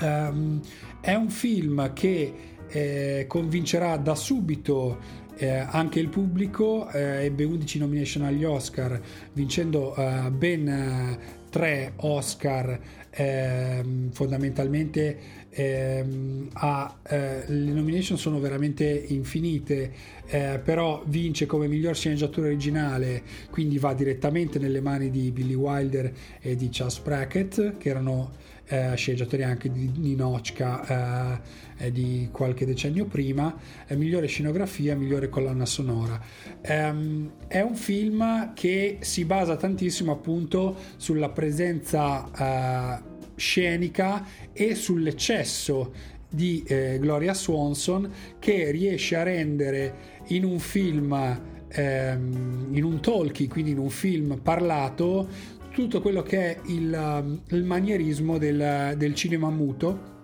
Ehm, 0.00 0.60
è 1.00 1.14
un 1.14 1.28
film 1.28 1.92
che 1.92 2.32
eh, 2.68 3.24
convincerà 3.26 3.96
da 3.96 4.14
subito 4.14 5.26
eh, 5.36 5.48
anche 5.48 6.00
il 6.00 6.08
pubblico, 6.08 6.88
eh, 6.90 7.24
ebbe 7.24 7.44
11 7.44 7.78
nomination 7.78 8.24
agli 8.24 8.44
Oscar, 8.44 9.00
vincendo 9.32 9.94
eh, 9.94 10.30
ben 10.30 10.68
eh, 10.68 11.18
tre 11.48 11.92
Oscar, 11.96 12.78
ehm, 13.10 14.10
fondamentalmente 14.10 15.18
ehm, 15.50 16.48
ha, 16.54 16.98
eh, 17.08 17.44
le 17.46 17.72
nomination 17.72 18.18
sono 18.18 18.40
veramente 18.40 18.84
infinite, 18.84 19.92
eh, 20.26 20.60
però 20.62 21.02
vince 21.06 21.46
come 21.46 21.68
miglior 21.68 21.94
sceneggiatura 21.94 22.48
originale, 22.48 23.22
quindi 23.50 23.78
va 23.78 23.94
direttamente 23.94 24.58
nelle 24.58 24.80
mani 24.80 25.10
di 25.10 25.30
Billy 25.30 25.54
Wilder 25.54 26.12
e 26.40 26.56
di 26.56 26.68
Charles 26.70 26.98
Brackett, 26.98 27.76
che 27.76 27.88
erano 27.88 28.32
eh, 28.68 28.94
sceneggiatori 28.96 29.42
anche 29.42 29.70
di 29.70 29.90
Ninochka 29.96 31.40
eh, 31.78 31.86
eh, 31.86 31.92
di 31.92 32.28
qualche 32.30 32.66
decennio 32.66 33.06
prima, 33.06 33.54
eh, 33.86 33.96
migliore 33.96 34.26
scenografia, 34.26 34.94
migliore 34.94 35.28
colonna 35.28 35.66
sonora. 35.66 36.20
Ehm, 36.60 37.32
è 37.46 37.60
un 37.60 37.74
film 37.74 38.52
che 38.54 38.98
si 39.00 39.24
basa 39.24 39.56
tantissimo 39.56 40.12
appunto 40.12 40.76
sulla 40.96 41.30
presenza 41.30 43.00
eh, 43.00 43.16
scenica 43.36 44.26
e 44.52 44.74
sull'eccesso 44.74 45.92
di 46.28 46.62
eh, 46.66 46.98
Gloria 47.00 47.32
Swanson 47.32 48.12
che 48.38 48.70
riesce 48.70 49.16
a 49.16 49.22
rendere 49.22 50.16
in 50.28 50.44
un 50.44 50.58
film 50.58 51.40
ehm, 51.68 52.68
in 52.72 52.84
un 52.84 53.00
talkie 53.00 53.48
quindi 53.48 53.70
in 53.70 53.78
un 53.78 53.88
film 53.88 54.38
parlato 54.42 55.56
tutto 55.78 56.00
quello 56.00 56.22
che 56.22 56.56
è 56.56 56.60
il, 56.70 56.92
um, 56.92 57.40
il 57.50 57.62
manierismo 57.62 58.36
del, 58.36 58.94
del 58.96 59.14
cinema 59.14 59.48
muto 59.48 60.16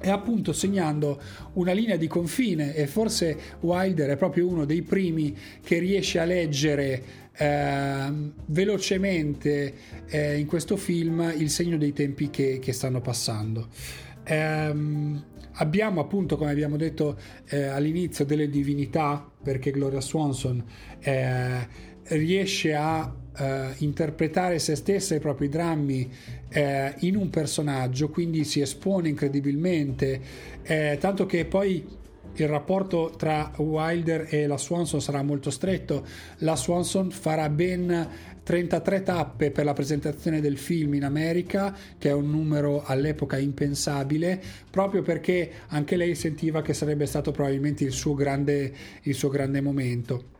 e 0.00 0.10
appunto 0.10 0.52
segnando 0.52 1.22
una 1.52 1.70
linea 1.70 1.94
di 1.94 2.08
confine 2.08 2.74
e 2.74 2.88
forse 2.88 3.38
Wilder 3.60 4.10
è 4.10 4.16
proprio 4.16 4.48
uno 4.48 4.64
dei 4.64 4.82
primi 4.82 5.36
che 5.62 5.78
riesce 5.78 6.18
a 6.18 6.24
leggere 6.24 7.02
eh, 7.32 8.12
velocemente 8.46 9.74
eh, 10.08 10.36
in 10.36 10.46
questo 10.46 10.76
film 10.76 11.32
il 11.36 11.48
segno 11.48 11.76
dei 11.76 11.92
tempi 11.92 12.28
che, 12.28 12.58
che 12.58 12.72
stanno 12.72 13.00
passando. 13.00 13.68
Ehm, 14.24 15.24
abbiamo 15.52 16.00
appunto, 16.00 16.36
come 16.36 16.50
abbiamo 16.50 16.76
detto 16.76 17.16
eh, 17.50 17.66
all'inizio, 17.66 18.24
delle 18.24 18.50
divinità 18.50 19.30
perché 19.40 19.70
Gloria 19.70 20.00
Swanson 20.00 20.60
eh, 20.98 21.86
riesce 22.08 22.74
a 22.74 23.17
eh, 23.38 23.74
interpretare 23.78 24.58
se 24.58 24.74
stessa 24.74 25.14
e 25.14 25.18
i 25.18 25.20
propri 25.20 25.48
drammi 25.48 26.10
eh, 26.48 26.94
in 26.98 27.16
un 27.16 27.30
personaggio, 27.30 28.10
quindi 28.10 28.44
si 28.44 28.60
espone 28.60 29.08
incredibilmente, 29.08 30.20
eh, 30.62 30.96
tanto 31.00 31.26
che 31.26 31.44
poi 31.44 31.96
il 32.34 32.48
rapporto 32.48 33.12
tra 33.16 33.52
Wilder 33.56 34.26
e 34.28 34.46
la 34.46 34.58
Swanson 34.58 35.00
sarà 35.00 35.22
molto 35.22 35.50
stretto. 35.50 36.06
La 36.38 36.56
Swanson 36.56 37.10
farà 37.10 37.48
ben 37.48 38.08
33 38.42 39.02
tappe 39.02 39.50
per 39.50 39.64
la 39.64 39.72
presentazione 39.72 40.40
del 40.40 40.56
film 40.56 40.94
in 40.94 41.04
America, 41.04 41.76
che 41.98 42.08
è 42.10 42.12
un 42.12 42.30
numero 42.30 42.82
all'epoca 42.84 43.38
impensabile, 43.38 44.40
proprio 44.70 45.02
perché 45.02 45.50
anche 45.68 45.96
lei 45.96 46.14
sentiva 46.14 46.62
che 46.62 46.74
sarebbe 46.74 47.06
stato 47.06 47.30
probabilmente 47.30 47.84
il 47.84 47.92
suo 47.92 48.14
grande, 48.14 48.72
il 49.02 49.14
suo 49.14 49.28
grande 49.28 49.60
momento. 49.60 50.36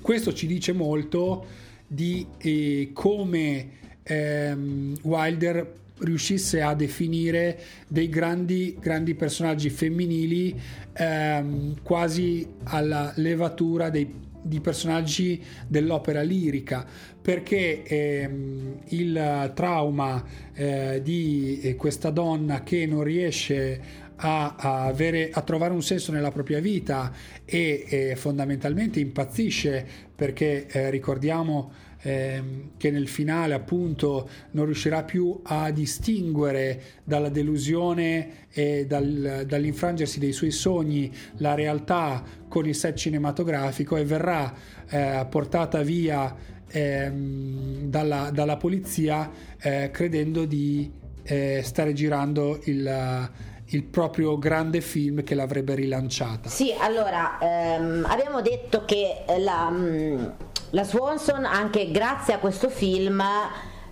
Questo 0.00 0.32
ci 0.32 0.46
dice 0.46 0.72
molto 0.72 1.64
di 1.86 2.26
eh, 2.38 2.90
come 2.92 3.68
ehm, 4.02 4.96
Wilder 5.02 5.74
riuscisse 5.98 6.60
a 6.60 6.74
definire 6.74 7.58
dei 7.88 8.08
grandi, 8.08 8.76
grandi 8.78 9.14
personaggi 9.14 9.70
femminili 9.70 10.58
ehm, 10.92 11.82
quasi 11.82 12.46
alla 12.64 13.12
levatura 13.16 13.88
dei, 13.88 14.12
di 14.42 14.60
personaggi 14.60 15.42
dell'opera 15.66 16.22
lirica. 16.22 16.84
Perché 17.20 17.82
ehm, 17.82 18.80
il 18.88 19.52
trauma 19.54 20.24
eh, 20.54 21.00
di 21.02 21.60
eh, 21.60 21.74
questa 21.74 22.10
donna 22.10 22.62
che 22.62 22.86
non 22.86 23.02
riesce 23.02 24.04
a, 24.16 24.54
a, 24.56 24.84
avere, 24.84 25.30
a 25.32 25.42
trovare 25.42 25.72
un 25.72 25.82
senso 25.82 26.12
nella 26.12 26.30
propria 26.30 26.60
vita 26.60 27.12
e, 27.44 27.84
e 27.88 28.16
fondamentalmente 28.16 29.00
impazzisce 29.00 29.86
perché 30.14 30.66
eh, 30.66 30.90
ricordiamo 30.90 31.72
ehm, 32.00 32.70
che 32.76 32.90
nel 32.90 33.08
finale 33.08 33.54
appunto 33.54 34.28
non 34.52 34.64
riuscirà 34.64 35.02
più 35.02 35.40
a 35.42 35.70
distinguere 35.70 36.82
dalla 37.04 37.28
delusione 37.28 38.46
e 38.50 38.86
dal, 38.86 39.44
dall'infrangersi 39.46 40.18
dei 40.18 40.32
suoi 40.32 40.50
sogni 40.50 41.12
la 41.38 41.54
realtà 41.54 42.22
con 42.48 42.66
il 42.66 42.74
set 42.74 42.96
cinematografico 42.96 43.96
e 43.96 44.04
verrà 44.04 44.54
eh, 44.88 45.26
portata 45.28 45.82
via 45.82 46.34
ehm, 46.68 47.88
dalla, 47.88 48.30
dalla 48.30 48.56
polizia 48.56 49.30
eh, 49.60 49.90
credendo 49.92 50.44
di 50.44 50.90
eh, 51.24 51.60
stare 51.64 51.92
girando 51.92 52.60
il 52.64 53.30
il 53.70 53.82
proprio 53.82 54.38
grande 54.38 54.80
film 54.80 55.24
che 55.24 55.34
l'avrebbe 55.34 55.74
rilanciata. 55.74 56.48
Sì, 56.48 56.72
allora 56.78 57.38
ehm, 57.38 58.06
abbiamo 58.08 58.40
detto 58.40 58.84
che 58.84 59.24
la, 59.38 59.68
mm, 59.70 60.24
la 60.70 60.84
Swanson, 60.84 61.44
anche 61.44 61.90
grazie 61.90 62.34
a 62.34 62.38
questo 62.38 62.68
film, 62.68 63.20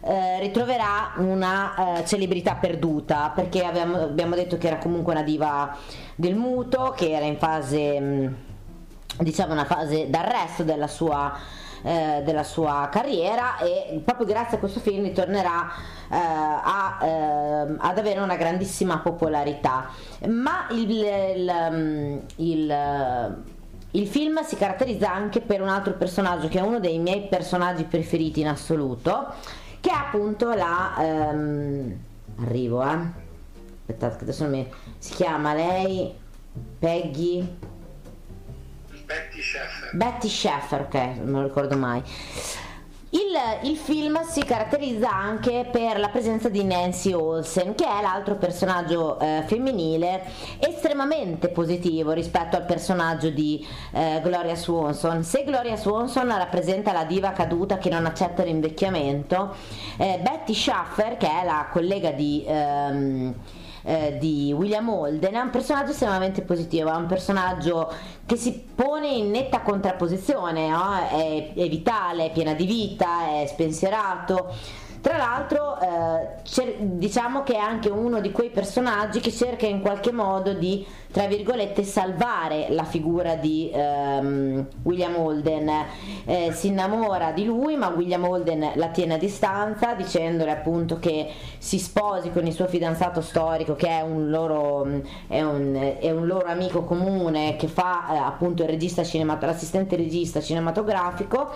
eh, 0.01 0.39
ritroverà 0.41 1.15
una 1.17 1.99
eh, 1.99 2.07
celebrità 2.07 2.55
perduta 2.55 3.33
perché 3.35 3.65
abbiamo, 3.65 4.03
abbiamo 4.03 4.35
detto 4.35 4.59
che 4.59 4.67
era 4.67 4.79
comunque 4.79 5.13
una 5.13 5.23
diva 5.23 5.77
del 6.15 6.37
muto, 6.37 6.93
che 6.97 7.11
era 7.11 7.25
in 7.25 7.39
fase, 7.39 7.99
mh, 8.01 8.35
diciamo, 9.19 9.53
una 9.53 9.65
fase 9.65 10.09
d'arresto 10.09 10.63
della 10.63 10.89
sua 10.89 11.33
eh, 11.85 12.23
della 12.25 12.43
sua 12.45 12.89
carriera 12.91 13.59
e 13.59 14.01
proprio 14.03 14.27
grazie 14.27 14.57
a 14.57 14.61
questo 14.61 14.81
film 14.81 15.03
ritornerà 15.03 15.71
eh, 16.11 16.17
a, 16.17 16.99
eh, 17.03 17.77
ad 17.77 17.99
avere 17.99 18.21
una 18.21 18.37
grandissima 18.37 18.99
popolarità. 19.01 19.91
Ma 20.27 20.67
il, 20.71 20.91
il, 20.91 22.23
il, 22.37 23.45
il 23.91 24.07
film 24.07 24.43
si 24.43 24.57
caratterizza 24.57 25.13
anche 25.13 25.43
per 25.43 25.61
un 25.61 25.69
altro 25.69 25.93
personaggio 25.93 26.49
che 26.49 26.59
è 26.59 26.63
uno 26.63 26.81
dei 26.81 26.99
miei 26.99 27.29
personaggi 27.29 27.85
preferiti 27.85 28.41
in 28.41 28.49
assoluto, 28.49 29.35
che 29.81 29.91
è 29.91 29.95
appunto 29.95 30.55
la... 30.55 30.95
ehm, 30.99 31.99
arrivo, 32.41 32.83
eh. 32.83 33.23
Aspettate 33.81 34.17
che 34.17 34.23
adesso 34.23 34.47
mi... 34.47 34.67
Si 34.97 35.13
chiama 35.13 35.53
lei 35.53 36.15
Peggy... 36.79 37.73
Betty 39.05 39.41
Sheffer. 39.41 39.91
Betty 39.93 40.29
Sheffer, 40.29 40.81
ok, 40.83 40.95
non 41.23 41.43
lo 41.43 41.47
ricordo 41.49 41.77
mai. 41.77 42.03
Il, 43.15 43.71
il, 43.71 43.77
film 43.77 44.25
si 44.25 44.43
caratterizza 44.43 45.09
anche 45.09 45.69
per 45.71 46.01
la 46.01 46.09
presenza 46.09 46.49
di 46.49 46.65
Nancy 46.65 47.13
Olsen, 47.13 47.77
che 47.77 47.85
è 47.85 48.03
l'altro 48.03 48.35
personaggio 48.35 49.21
eh, 49.21 49.45
femminile 49.47 50.21
estremamente 50.59 51.49
positivo 51.49 52.11
rispetto 52.11 52.57
al 52.57 52.65
personaggio 52.65 53.31
di 53.31 53.65
eh, 53.93 54.21
Gloria 54.21 54.57
Swanson. 54.57 55.23
Se 55.23 55.45
Gloria 55.45 55.77
Swanson 55.77 56.27
rappresenta 56.27 56.91
la 56.91 57.05
diva 57.05 57.31
caduta 57.31 57.79
che 57.79 57.89
non 57.89 58.05
accetta 58.05 58.43
l'invecchiamento, 58.43 59.55
eh, 59.97 60.19
Betty 60.21 60.53
Schaffer, 60.53 61.17
che 61.17 61.29
è 61.29 61.45
la 61.45 61.69
collega 61.71 62.11
di... 62.11 62.45
Ehm, 62.45 63.35
eh, 63.85 64.17
di 64.19 64.53
William 64.57 64.89
Holden 64.89 65.35
è 65.35 65.41
un 65.41 65.51
personaggio 65.51 65.91
estremamente 65.93 66.43
positivo, 66.43 66.91
è 66.91 66.95
un 66.95 67.07
personaggio 67.07 67.93
che 68.25 68.37
si 68.37 68.65
pone 68.75 69.09
in 69.09 69.31
netta 69.31 69.61
contrapposizione, 69.61 70.69
no? 70.69 70.95
è, 70.95 71.53
è 71.55 71.69
vitale, 71.69 72.27
è 72.27 72.33
piena 72.33 72.55
di 72.55 72.65
vita, 72.65 73.41
è 73.41 73.47
spensierato 73.47 74.53
Tra 75.05 75.19
l'altro 75.19 75.79
eh, 75.83 76.79
diciamo 76.79 77.43
che 77.43 77.57
è 77.57 77.59
anche 77.59 77.91
uno 77.91 78.23
di 78.23 78.33
quei 78.33 78.49
personaggi 78.49 79.21
che 79.21 79.31
cerca 79.31 79.67
in 79.67 79.83
qualche 79.83 80.13
modo 80.13 80.55
di, 80.55 80.83
tra 81.13 81.27
virgolette, 81.27 81.83
salvare 81.83 82.69
la 82.71 82.85
figura 82.85 83.35
di 83.35 83.71
ehm, 83.71 84.67
William 84.83 85.15
Holden. 85.17 85.71
Eh, 86.25 86.53
si 86.53 86.69
innamora 86.69 87.33
di 87.33 87.45
lui, 87.45 87.77
ma 87.77 87.89
William 87.89 88.25
Holden 88.25 88.71
la 88.77 88.89
tiene 88.89 89.15
a 89.15 89.19
distanza 89.19 89.93
dicendole 89.93 90.53
appunto 90.53 90.99
che 90.99 91.31
si 91.59 91.79
sposi 91.79 92.31
con 92.31 92.47
il 92.47 92.55
suo 92.55 92.67
fidanzato 92.67 93.21
storico 93.21 93.75
che 93.75 93.89
è 93.89 94.01
un 94.01 94.31
loro, 94.31 94.87
è 95.27 95.43
un, 95.43 95.97
è 96.01 96.11
un 96.13 96.27
loro 96.27 96.47
amico 96.47 96.83
comune 96.85 97.57
che 97.57 97.69
fa 97.69 98.07
eh, 98.11 98.17
appunto 98.17 98.63
il 98.63 98.71
regista 98.71 99.05
cinemat- 99.05 99.43
l'assistente 99.43 99.97
regista 99.97 100.41
cinematografico. 100.41 101.51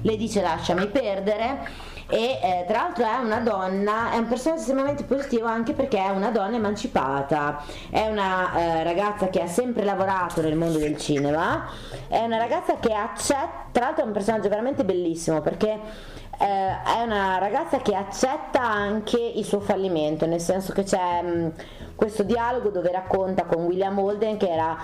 Le 0.00 0.16
dice 0.16 0.40
lasciami 0.40 0.86
perdere 0.86 1.92
e 2.08 2.38
eh, 2.42 2.64
tra 2.66 2.82
l'altro 2.82 3.04
è 3.04 3.16
una 3.16 3.40
donna, 3.40 4.12
è 4.12 4.18
un 4.18 4.28
personaggio 4.28 4.60
estremamente 4.60 5.04
positivo 5.04 5.46
anche 5.46 5.72
perché 5.72 5.98
è 5.98 6.10
una 6.10 6.30
donna 6.30 6.56
emancipata, 6.56 7.62
è 7.90 8.06
una 8.08 8.54
eh, 8.56 8.82
ragazza 8.82 9.28
che 9.28 9.40
ha 9.40 9.46
sempre 9.46 9.84
lavorato 9.84 10.42
nel 10.42 10.56
mondo 10.56 10.78
del 10.78 10.96
cinema, 10.98 11.68
è 12.08 12.22
una 12.22 12.36
ragazza 12.36 12.76
che 12.76 12.92
accetta, 12.92 13.66
tra 13.72 13.86
l'altro 13.86 14.04
è 14.04 14.06
un 14.06 14.12
personaggio 14.12 14.48
veramente 14.48 14.84
bellissimo 14.84 15.40
perché 15.40 15.80
eh, 16.38 16.82
è 16.82 17.02
una 17.02 17.38
ragazza 17.38 17.78
che 17.78 17.94
accetta 17.94 18.60
anche 18.60 19.18
il 19.18 19.44
suo 19.44 19.60
fallimento, 19.60 20.26
nel 20.26 20.40
senso 20.40 20.72
che 20.72 20.82
c'è 20.82 21.22
mh, 21.22 21.52
questo 21.94 22.22
dialogo 22.22 22.70
dove 22.70 22.90
racconta 22.90 23.44
con 23.44 23.64
William 23.64 23.98
Holden 23.98 24.36
che 24.36 24.50
era 24.50 24.76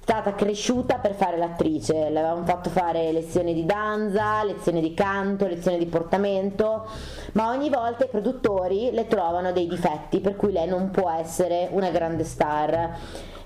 stata 0.00 0.34
cresciuta 0.34 0.96
per 0.96 1.14
fare 1.14 1.36
l'attrice, 1.36 2.10
le 2.10 2.18
avevano 2.18 2.44
fatto 2.44 2.70
fare 2.70 3.12
lezioni 3.12 3.54
di 3.54 3.64
danza, 3.64 4.42
lezioni 4.42 4.80
di 4.80 4.94
canto, 4.94 5.46
lezioni 5.46 5.78
di 5.78 5.86
portamento, 5.86 6.86
ma 7.32 7.50
ogni 7.50 7.68
volta 7.68 8.04
i 8.04 8.08
produttori 8.08 8.90
le 8.92 9.06
trovano 9.06 9.52
dei 9.52 9.68
difetti 9.68 10.20
per 10.20 10.36
cui 10.36 10.52
lei 10.52 10.66
non 10.66 10.90
può 10.90 11.10
essere 11.10 11.68
una 11.70 11.90
grande 11.90 12.24
star. 12.24 12.98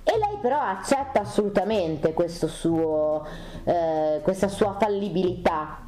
E 0.07 0.19
lei 0.19 0.39
però 0.41 0.61
accetta 0.61 1.21
assolutamente 1.21 2.15
suo, 2.27 3.27
eh, 3.65 4.21
questa 4.23 4.49
sua 4.49 4.77
fallibilità 4.79 5.81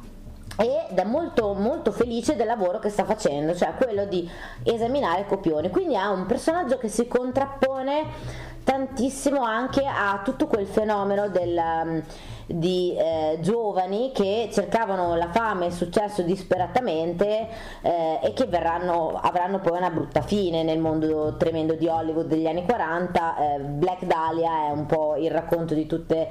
ed 0.59 0.97
è 0.97 1.03
molto 1.03 1.53
molto 1.53 1.91
felice 1.91 2.35
del 2.35 2.47
lavoro 2.47 2.79
che 2.79 2.89
sta 2.89 3.05
facendo, 3.05 3.53
cioè 3.55 3.75
quello 3.75 4.05
di 4.05 4.27
esaminare 4.63 5.27
copioni. 5.27 5.69
Quindi 5.69 5.95
ha 5.95 6.09
un 6.09 6.25
personaggio 6.25 6.77
che 6.79 6.87
si 6.87 7.07
contrappone 7.07 8.55
tantissimo 8.67 9.43
anche 9.43 9.85
a 9.85 10.19
tutto 10.25 10.45
quel 10.45 10.67
fenomeno 10.67 11.29
del, 11.29 11.57
um, 11.57 12.03
di 12.47 12.93
eh, 12.97 13.37
giovani 13.39 14.11
che 14.13 14.49
cercavano 14.51 15.15
la 15.15 15.29
fama 15.31 15.63
e 15.63 15.67
il 15.67 15.73
successo 15.73 16.21
disperatamente 16.21 17.47
eh, 17.81 18.19
e 18.21 18.33
che 18.33 18.43
verranno, 18.47 19.17
avranno 19.23 19.59
poi 19.59 19.77
una 19.77 19.89
brutta 19.89 20.19
fine 20.19 20.63
nel 20.63 20.79
mondo 20.79 21.37
tremendo 21.37 21.75
di 21.75 21.87
Hollywood 21.87 22.25
degli 22.27 22.45
anni 22.45 22.65
40. 22.65 23.37
Eh, 23.37 23.59
Black 23.59 24.03
Dahlia 24.03 24.67
è 24.67 24.71
un 24.71 24.85
po' 24.85 25.15
il 25.15 25.31
racconto 25.31 25.73
di 25.73 25.85
tutte 25.85 26.27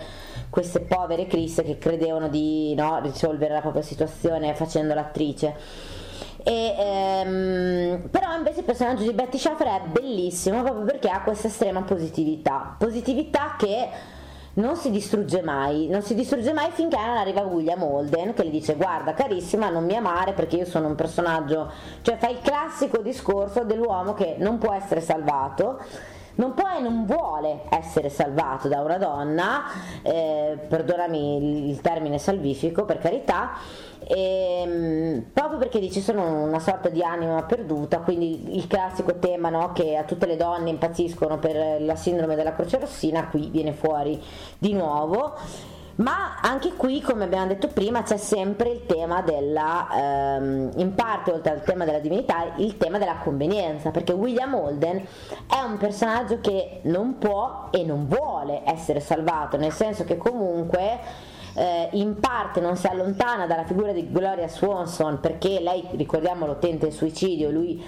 queste 0.51 0.81
povere 0.81 1.27
Chris 1.27 1.63
che 1.65 1.79
credevano 1.79 2.29
di 2.29 2.75
no, 2.75 3.01
risolvere 3.01 3.55
la 3.55 3.63
propria 3.63 3.83
situazione 3.83 4.55
facendo 4.55 4.93
l'attrice. 4.93 6.05
Ehm, 6.49 8.09
però 8.09 8.37
invece 8.37 8.61
il 8.61 8.65
personaggio 8.65 9.03
di 9.03 9.13
Betty 9.13 9.37
Schaffer 9.37 9.67
è 9.67 9.81
bellissimo 9.91 10.63
proprio 10.63 10.85
perché 10.85 11.09
ha 11.09 11.21
questa 11.23 11.49
estrema 11.49 11.83
positività, 11.83 12.77
positività 12.79 13.57
che 13.59 13.89
non 14.55 14.77
si 14.77 14.93
distrugge 14.93 15.43
mai, 15.43 15.89
non 15.89 16.03
si 16.03 16.15
distrugge 16.15 16.53
mai 16.53 16.71
finché 16.71 16.97
non 16.97 17.17
arriva 17.17 17.41
William 17.41 17.83
Holden 17.83 18.33
che 18.33 18.47
gli 18.47 18.51
dice 18.51 18.77
guarda 18.77 19.13
carissima 19.13 19.71
non 19.71 19.87
mi 19.87 19.97
amare 19.97 20.35
perché 20.35 20.59
io 20.59 20.67
sono 20.67 20.87
un 20.87 20.95
personaggio, 20.95 21.69
cioè 22.03 22.17
fa 22.17 22.29
il 22.29 22.39
classico 22.41 22.99
discorso 22.99 23.65
dell'uomo 23.65 24.15
che 24.15 24.37
non 24.39 24.59
può 24.59 24.73
essere 24.73 25.01
salvato 25.01 25.81
non 26.37 26.55
può 26.55 26.69
e 26.77 26.81
non 26.81 27.05
vuole 27.05 27.63
essere 27.71 28.09
salvato 28.09 28.69
da 28.69 28.81
una 28.81 28.99
donna, 28.99 29.65
eh, 30.03 30.59
perdonami 30.69 31.71
il, 31.71 31.81
termine 31.81 32.19
salvifico 32.19 32.85
per 32.85 32.99
carità, 32.99 33.53
ehm, 34.07 35.27
proprio 35.33 35.59
perché 35.59 35.79
dice 35.79 36.01
sono 36.01 36.43
una 36.43 36.59
sorta 36.59 36.89
di 36.89 37.03
anima 37.03 37.43
perduta, 37.43 38.01
quindi 38.01 38.57
il 38.57 38.67
classico 38.67 39.19
tema 39.19 39.51
no, 39.51 39.73
che 39.73 39.97
a 39.97 40.05
tutte 40.05 40.27
le 40.27 40.37
donne 40.37 40.71
impazziscono 40.71 41.39
per 41.39 41.81
la 41.81 41.97
sindrome 41.97 42.35
della 42.35 42.55
croce 42.55 42.79
rossina, 42.79 43.29
qui 43.29 43.49
viene 43.49 43.73
fuori 43.73 44.23
di 44.59 44.73
nuovo. 44.73 45.35
Ma 45.97 46.41
anche 46.43 46.75
qui, 46.75 47.01
come 47.01 47.25
abbiamo 47.25 47.47
detto 47.47 47.69
prima, 47.69 48.03
c'è 48.03 48.19
sempre 48.19 48.69
il 48.69 48.85
tema 48.85 49.23
della, 49.23 49.89
ehm, 49.93 50.73
in 50.77 50.95
parte 50.95 51.33
oltre 51.33 51.53
al 51.53 51.63
tema 51.63 51.87
della 51.87 52.01
divinità, 52.01 52.53
il 52.57 52.77
tema 52.77 52.99
della 52.99 53.17
convenienza, 53.17 53.91
perché 53.91 54.13
William 54.13 54.55
Holden 54.55 54.99
è 55.49 55.61
un 55.67 55.79
personaggio 55.79 56.39
che 56.41 56.81
non 56.83 57.17
può 57.17 57.69
e 57.71 57.83
non 57.83 58.09
vuole 58.09 58.61
essere 58.67 59.01
salvato, 59.01 59.57
nel 59.57 59.73
senso 59.73 60.05
che 60.05 60.19
comunque 60.19 61.01
eh, 61.55 61.89
in 61.93 62.21
parte 62.21 62.61
non 62.61 62.77
si 62.77 62.87
allontana 62.87 63.47
dalla 63.47 63.65
figura 63.65 63.93
di 63.93 64.11
Gloria 64.11 64.49
Swanson 64.49 65.19
perché 65.21 65.61
lei, 65.61 65.89
ricordiamolo, 65.93 66.59
tenta 66.59 66.85
il 66.85 66.93
suicidio, 66.93 67.51
lui 67.51 67.83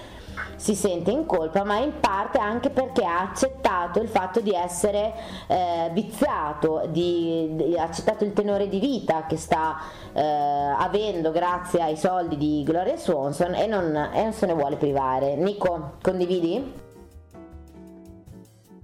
si 0.55 0.75
sente 0.75 1.11
in 1.11 1.25
colpa, 1.25 1.63
ma 1.63 1.77
in 1.77 1.99
parte 1.99 2.37
anche 2.37 2.69
perché 2.69 3.03
ha 3.03 3.21
accettato 3.21 4.01
il 4.01 4.07
fatto 4.07 4.41
di 4.41 4.51
essere 4.51 5.13
eh, 5.47 5.89
viziato, 5.93 6.83
di, 6.89 7.49
di- 7.55 7.77
ha 7.77 7.83
accettato 7.83 8.23
il 8.23 8.33
tenore 8.33 8.67
di 8.67 8.79
vita 8.79 9.25
che 9.25 9.37
sta 9.37 9.77
eh, 10.13 10.21
avendo 10.21 11.31
grazie 11.31 11.81
ai 11.81 11.97
soldi 11.97 12.37
di 12.37 12.63
Gloria 12.63 12.97
Swanson 12.97 13.55
e 13.55 13.65
non, 13.65 13.95
e 14.13 14.23
non 14.23 14.33
se 14.33 14.45
ne 14.45 14.53
vuole 14.53 14.75
privare. 14.75 15.35
Nico, 15.35 15.93
condividi? 16.01 16.87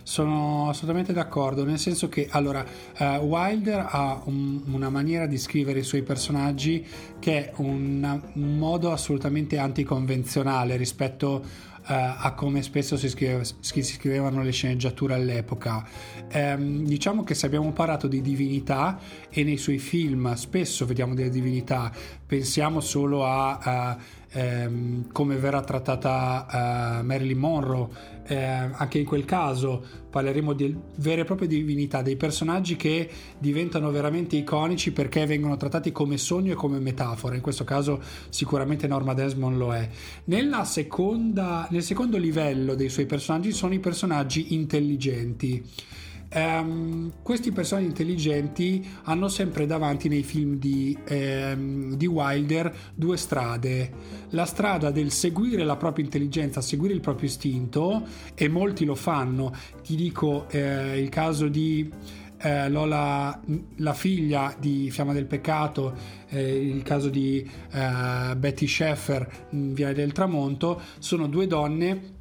Sono 0.07 0.69
assolutamente 0.69 1.13
d'accordo, 1.13 1.65
nel 1.65 1.79
senso 1.79 2.09
che 2.09 2.27
allora 2.29 2.63
eh, 2.95 3.17
Wilder 3.17 3.87
ha 3.89 4.21
un- 4.25 4.61
una 4.67 4.91
maniera 4.91 5.25
di 5.25 5.39
scrivere 5.39 5.79
i 5.79 5.83
suoi 5.83 6.03
personaggi 6.03 6.85
che 7.17 7.45
è 7.49 7.53
una- 7.55 8.21
un 8.33 8.55
modo 8.59 8.91
assolutamente 8.91 9.57
anticonvenzionale 9.57 10.75
rispetto 10.75 11.43
eh, 11.87 11.93
a 11.93 12.33
come 12.35 12.61
spesso 12.61 12.97
si, 12.97 13.09
scrive- 13.09 13.43
si 13.59 13.81
scrivevano 13.83 14.43
le 14.43 14.51
sceneggiature 14.51 15.15
all'epoca. 15.15 15.83
Ehm, 16.29 16.83
diciamo 16.85 17.23
che 17.23 17.33
se 17.33 17.47
abbiamo 17.47 17.71
parlato 17.73 18.07
di 18.07 18.21
divinità 18.21 18.99
e 19.29 19.43
nei 19.43 19.57
suoi 19.57 19.79
film 19.79 20.33
spesso 20.35 20.85
vediamo 20.85 21.15
delle 21.15 21.29
divinità, 21.29 21.91
pensiamo 22.27 22.79
solo 22.79 23.25
a... 23.25 23.57
a 23.57 23.97
ehm, 24.35 25.11
come 25.11 25.37
verrà 25.37 25.61
trattata 25.61 26.99
eh, 26.99 27.03
Marilyn 27.03 27.37
Monroe. 27.37 28.13
Eh, 28.27 28.35
anche 28.35 28.97
in 28.97 29.05
quel 29.05 29.23
caso 29.23 29.83
parleremo 30.09 30.53
di 30.53 30.75
vere 30.95 31.21
e 31.21 31.25
proprie 31.25 31.47
divinità, 31.47 32.01
dei 32.01 32.15
personaggi 32.15 32.75
che 32.75 33.07
diventano 33.37 33.91
veramente 33.91 34.35
iconici 34.35 34.91
perché 34.91 35.27
vengono 35.27 35.57
trattati 35.57 35.91
come 35.91 36.17
sogno 36.17 36.51
e 36.51 36.55
come 36.55 36.79
metafora. 36.79 37.35
In 37.35 37.41
questo 37.41 37.63
caso 37.63 38.01
sicuramente 38.29 38.87
Norma 38.87 39.13
Desmond 39.13 39.57
lo 39.57 39.73
è. 39.73 39.87
Seconda, 40.63 41.67
nel 41.69 41.83
secondo 41.83 42.17
livello 42.17 42.75
dei 42.75 42.89
suoi 42.89 43.05
personaggi 43.05 43.51
sono 43.51 43.73
i 43.73 43.79
personaggi 43.79 44.53
intelligenti. 44.53 45.63
Ehm, 46.29 47.13
questi 47.21 47.51
personaggi 47.51 47.87
intelligenti 47.87 48.85
hanno 49.03 49.27
sempre 49.27 49.65
davanti 49.65 50.09
nei 50.09 50.23
film 50.23 50.55
di, 50.55 50.97
ehm, 51.05 51.95
di 51.95 52.05
Wilder 52.07 52.73
due 52.93 53.17
strade. 53.17 53.91
La 54.29 54.45
strada 54.45 54.91
del 54.91 55.11
seguire 55.11 55.63
la 55.63 55.77
propria 55.77 56.03
intelligenza, 56.03 56.61
seguire 56.61 56.93
il 56.93 57.01
proprio 57.01 57.27
istinto, 57.27 58.03
e 58.33 58.47
molti 58.47 58.85
lo 58.85 58.95
fanno. 58.95 59.53
Ti 59.83 59.95
dico 59.95 60.47
eh, 60.49 60.99
il 60.99 61.09
caso 61.09 61.47
di 61.47 61.89
eh, 62.37 62.69
Lola, 62.69 63.39
la 63.77 63.93
figlia 63.93 64.55
di 64.59 64.91
Fiamma 64.91 65.13
del 65.13 65.25
Peccato, 65.25 65.95
eh, 66.29 66.67
il 66.67 66.83
caso 66.83 67.09
di 67.09 67.49
eh, 67.71 68.35
Betty 68.35 68.67
Sheffer 68.67 69.47
in 69.51 69.73
Via 69.73 69.93
del 69.93 70.11
Tramonto, 70.11 70.81
sono 70.99 71.27
due 71.27 71.47
donne 71.47 72.13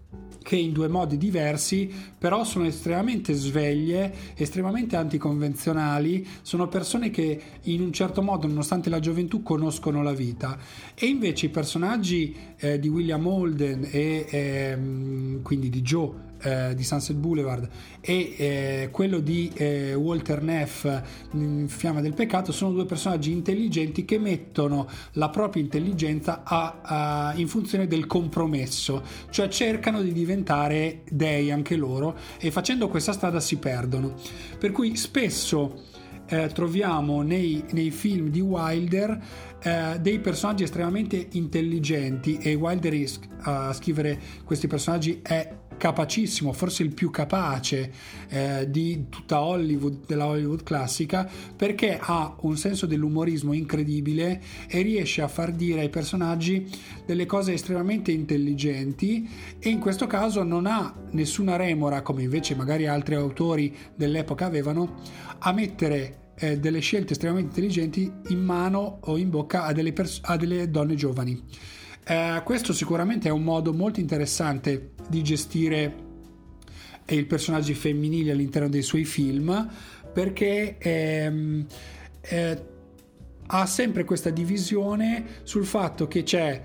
che 0.45 0.57
in 0.57 0.73
due 0.73 0.89
modi 0.89 1.17
diversi 1.17 1.91
però 2.19 2.45
sono 2.45 2.67
estremamente 2.67 3.33
sveglie, 3.33 4.15
estremamente 4.37 4.95
anticonvenzionali, 4.95 6.27
sono 6.43 6.69
persone 6.69 7.09
che 7.09 7.41
in 7.63 7.81
un 7.81 7.93
certo 7.93 8.21
modo 8.21 8.47
nonostante 8.47 8.91
la 8.91 9.01
gioventù 9.01 9.43
conoscono 9.43 10.03
la 10.03 10.13
vita. 10.13 10.59
E 10.95 11.07
invece 11.07 11.47
i 11.47 11.49
personaggi 11.49 12.37
eh, 12.59 12.79
di 12.79 12.89
William 12.89 13.27
Holden 13.27 13.89
e 13.91 14.27
ehm, 14.29 15.43
quindi 15.43 15.71
di 15.71 15.81
Joe 15.81 16.33
eh, 16.45 16.75
di 16.75 16.85
Sunset 16.85 17.17
Boulevard 17.17 17.69
e 18.01 18.35
eh, 18.37 18.89
quello 18.93 19.19
di 19.19 19.51
eh, 19.55 19.95
Walter 19.95 20.43
Neff 20.43 20.87
in 21.33 21.67
Fiamma 21.69 22.01
del 22.01 22.15
Peccato 22.15 22.53
sono 22.53 22.73
due 22.73 22.85
personaggi 22.85 23.33
intelligenti 23.33 24.05
che 24.05 24.19
mettono 24.19 24.87
la 25.13 25.31
propria 25.31 25.63
intelligenza 25.63 26.43
a- 26.45 26.79
a- 26.83 27.33
in 27.37 27.49
funzione 27.49 27.87
del 27.87 28.07
compromesso, 28.07 29.03
cioè 29.31 29.49
cercano 29.49 30.03
di 30.03 30.13
diventare 30.13 31.03
dei 31.11 31.51
anche 31.51 31.77
loro 31.77 32.17
e 32.39 32.51
facendo 32.51 32.89
questa 32.89 33.13
strada 33.13 33.41
si 33.41 33.57
perdono. 33.57 34.15
Per 34.59 34.71
cui 34.73 34.97
spesso 34.97 35.83
eh, 36.27 36.49
troviamo 36.55 37.21
nei, 37.23 37.63
nei 37.73 37.91
film 37.91 38.29
di 38.29 38.41
Wilder 38.41 39.21
eh, 39.65 39.99
dei 39.99 40.19
personaggi 40.19 40.63
estremamente 40.63 41.29
intelligenti 41.33 42.37
e 42.37 42.55
Wilder 42.55 42.93
is- 42.93 43.19
a 43.41 43.73
scrivere 43.73 44.21
questi 44.45 44.67
personaggi 44.67 45.21
è 45.23 45.63
capacissimo, 45.77 46.53
forse 46.53 46.83
il 46.83 46.93
più 46.95 47.11
capace 47.11 47.93
eh, 48.29 48.67
di 48.71 49.07
tutta 49.09 49.43
Hollywood, 49.43 50.07
della 50.07 50.27
Hollywood 50.27 50.63
classica, 50.63 51.29
perché 51.57 51.99
ha 52.01 52.37
un 52.41 52.57
senso 52.57 52.87
dell'umorismo 52.87 53.53
incredibile 53.53 54.41
e 54.69 54.83
riesce 54.83 55.23
a 55.23 55.29
far 55.29 55.53
dire 55.53 55.81
ai 55.81 55.91
personaggi 55.91 56.71
delle 57.07 57.27
cose 57.27 57.55
estremamente 57.55 58.13
intelligenti 58.13 59.29
e 59.59 59.69
in 59.71 59.79
questo 59.79 60.07
caso 60.07 60.43
non 60.43 60.67
ha 60.67 60.95
nessuna 61.13 61.57
remora, 61.57 62.03
come 62.03 62.23
invece 62.23 62.55
magari 62.55 62.87
altri 62.87 63.15
autori 63.15 63.75
dell'epoca 63.95 64.47
avevano, 64.47 65.01
a 65.39 65.53
mettere 65.53 66.24
eh, 66.37 66.59
delle 66.59 66.81
scelte 66.81 67.13
estremamente 67.13 67.61
intelligenti 67.61 68.13
in 68.29 68.45
mano 68.45 68.99
o 69.03 69.17
in 69.17 69.31
bocca 69.31 69.65
a 69.65 69.73
delle, 69.73 69.93
pers- 69.93 70.21
a 70.23 70.37
delle 70.37 70.71
donne 70.71 70.95
giovani. 70.95 71.43
Eh, 72.07 72.43
questo 72.45 72.73
sicuramente 72.73 73.29
è 73.29 73.33
un 73.33 73.43
modo 73.43 73.73
molto 73.73 74.01
interessante 74.01 74.93
di 75.09 75.23
gestire 75.23 75.95
eh, 77.05 77.17
i 77.17 77.25
personaggi 77.25 77.75
femminili 77.75 78.31
all'interno 78.31 78.69
dei 78.69 78.83
suoi 78.83 79.05
film 79.05 79.69
perché 80.13 80.77
ehm, 80.79 81.67
eh, 82.21 82.63
ha 83.47 83.67
sempre 83.67 84.05
questa 84.05 84.31
divisione 84.31 85.25
sul 85.43 85.67
fatto 85.67 86.07
che 86.07 86.23
c'è 86.23 86.63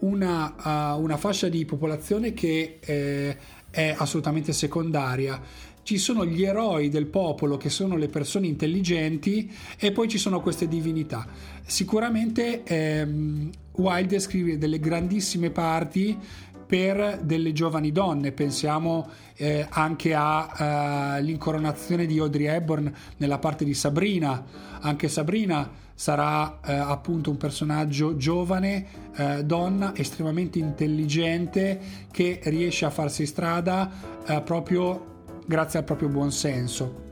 una, 0.00 0.94
uh, 0.94 1.00
una 1.00 1.16
fascia 1.16 1.48
di 1.48 1.64
popolazione 1.64 2.32
che 2.32 2.78
eh, 2.80 3.36
è 3.70 3.94
assolutamente 3.96 4.52
secondaria. 4.52 5.40
Ci 5.84 5.98
sono 5.98 6.24
gli 6.24 6.44
eroi 6.44 6.88
del 6.88 7.06
popolo 7.06 7.56
che 7.56 7.68
sono 7.68 7.96
le 7.96 8.08
persone 8.08 8.46
intelligenti 8.46 9.50
e 9.78 9.90
poi 9.90 10.06
ci 10.08 10.18
sono 10.18 10.40
queste 10.40 10.68
divinità. 10.68 11.26
Sicuramente 11.64 12.62
ehm, 12.62 13.50
Wilde 13.72 14.20
scrive 14.20 14.58
delle 14.58 14.78
grandissime 14.78 15.50
parti 15.50 16.16
per 16.64 17.20
delle 17.22 17.52
giovani 17.52 17.92
donne, 17.92 18.32
pensiamo 18.32 19.06
eh, 19.36 19.66
anche 19.68 20.14
all'incoronazione 20.14 22.06
di 22.06 22.18
Audrey 22.18 22.46
Hepburn 22.46 22.90
nella 23.18 23.38
parte 23.38 23.64
di 23.64 23.74
Sabrina, 23.74 24.42
anche 24.80 25.08
Sabrina 25.08 25.68
sarà 25.94 26.60
eh, 26.64 26.72
appunto 26.72 27.28
un 27.28 27.36
personaggio 27.36 28.16
giovane, 28.16 28.86
eh, 29.14 29.44
donna, 29.44 29.94
estremamente 29.94 30.58
intelligente 30.58 31.78
che 32.10 32.40
riesce 32.44 32.86
a 32.86 32.90
farsi 32.90 33.26
strada 33.26 33.90
eh, 34.26 34.40
proprio 34.40 35.11
grazie 35.46 35.78
al 35.78 35.84
proprio 35.84 36.08
buonsenso. 36.08 37.10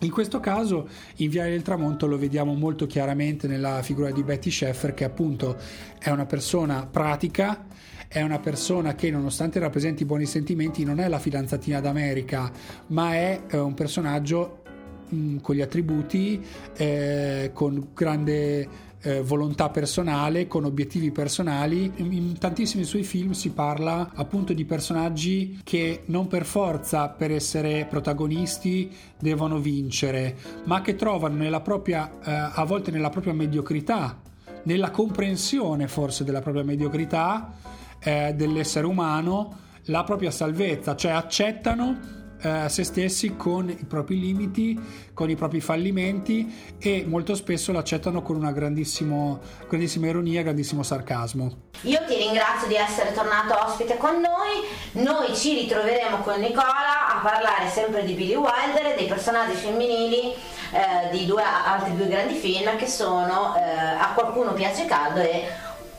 In 0.00 0.10
questo 0.10 0.40
caso, 0.40 0.88
in 1.16 1.30
Viale 1.30 1.50
del 1.50 1.62
Tramonto 1.62 2.06
lo 2.06 2.18
vediamo 2.18 2.52
molto 2.54 2.86
chiaramente 2.86 3.46
nella 3.46 3.80
figura 3.82 4.10
di 4.10 4.22
Betty 4.22 4.50
Sheffer, 4.50 4.92
che 4.92 5.04
appunto 5.04 5.56
è 5.98 6.10
una 6.10 6.26
persona 6.26 6.86
pratica, 6.86 7.66
è 8.08 8.20
una 8.20 8.38
persona 8.38 8.94
che 8.94 9.10
nonostante 9.10 9.58
rappresenti 9.60 10.04
buoni 10.04 10.26
sentimenti 10.26 10.84
non 10.84 11.00
è 11.00 11.08
la 11.08 11.18
fidanzatina 11.18 11.80
d'America, 11.80 12.50
ma 12.88 13.14
è 13.14 13.42
eh, 13.48 13.58
un 13.58 13.74
personaggio 13.74 14.62
mh, 15.08 15.36
con 15.38 15.54
gli 15.54 15.62
attributi, 15.62 16.44
eh, 16.76 17.50
con 17.54 17.88
grande 17.94 18.68
eh, 19.04 19.20
volontà 19.20 19.68
personale, 19.68 20.46
con 20.46 20.64
obiettivi 20.64 21.10
personali. 21.10 21.92
In, 21.96 22.12
in 22.12 22.38
tantissimi 22.38 22.84
suoi 22.84 23.04
film 23.04 23.32
si 23.32 23.50
parla 23.50 24.10
appunto 24.14 24.52
di 24.52 24.64
personaggi 24.64 25.60
che 25.62 26.02
non 26.06 26.26
per 26.26 26.44
forza 26.44 27.08
per 27.08 27.30
essere 27.30 27.86
protagonisti 27.88 28.90
devono 29.18 29.58
vincere, 29.58 30.36
ma 30.64 30.80
che 30.80 30.96
trovano 30.96 31.36
nella 31.36 31.60
propria, 31.60 32.10
eh, 32.24 32.50
a 32.54 32.64
volte 32.64 32.90
nella 32.90 33.10
propria 33.10 33.34
mediocrità, 33.34 34.20
nella 34.64 34.90
comprensione 34.90 35.86
forse 35.86 36.24
della 36.24 36.40
propria 36.40 36.64
mediocrità 36.64 37.52
eh, 38.00 38.32
dell'essere 38.34 38.86
umano, 38.86 39.58
la 39.88 40.02
propria 40.02 40.30
salvezza, 40.30 40.96
cioè 40.96 41.12
accettano 41.12 42.22
eh, 42.44 42.68
se 42.68 42.84
stessi 42.84 43.36
con 43.36 43.70
i 43.70 43.84
propri 43.88 44.20
limiti, 44.20 44.78
con 45.14 45.30
i 45.30 45.34
propri 45.34 45.60
fallimenti 45.60 46.76
e 46.78 47.04
molto 47.06 47.34
spesso 47.34 47.72
l'accettano 47.72 48.20
con 48.20 48.36
una 48.36 48.52
grandissima 48.52 49.38
ironia, 49.70 50.42
grandissimo 50.42 50.82
sarcasmo. 50.82 51.62
Io 51.82 52.00
ti 52.06 52.16
ringrazio 52.16 52.68
di 52.68 52.74
essere 52.76 53.12
tornato 53.12 53.58
ospite 53.64 53.96
con 53.96 54.20
noi. 54.20 55.02
Noi 55.04 55.34
ci 55.34 55.54
ritroveremo 55.54 56.18
con 56.18 56.38
Nicola 56.40 57.16
a 57.16 57.20
parlare 57.22 57.68
sempre 57.68 58.04
di 58.04 58.12
Billy 58.12 58.34
Wilder 58.34 58.92
e 58.92 58.94
dei 58.96 59.06
personaggi 59.06 59.54
femminili 59.54 60.32
eh, 60.72 61.10
di 61.10 61.24
due, 61.26 61.42
altri 61.42 61.96
due 61.96 62.08
grandi 62.08 62.34
film 62.34 62.76
che 62.76 62.86
sono 62.86 63.54
eh, 63.56 63.60
A 63.60 64.12
qualcuno 64.14 64.52
piace 64.52 64.86
caldo 64.86 65.20
e 65.20 65.46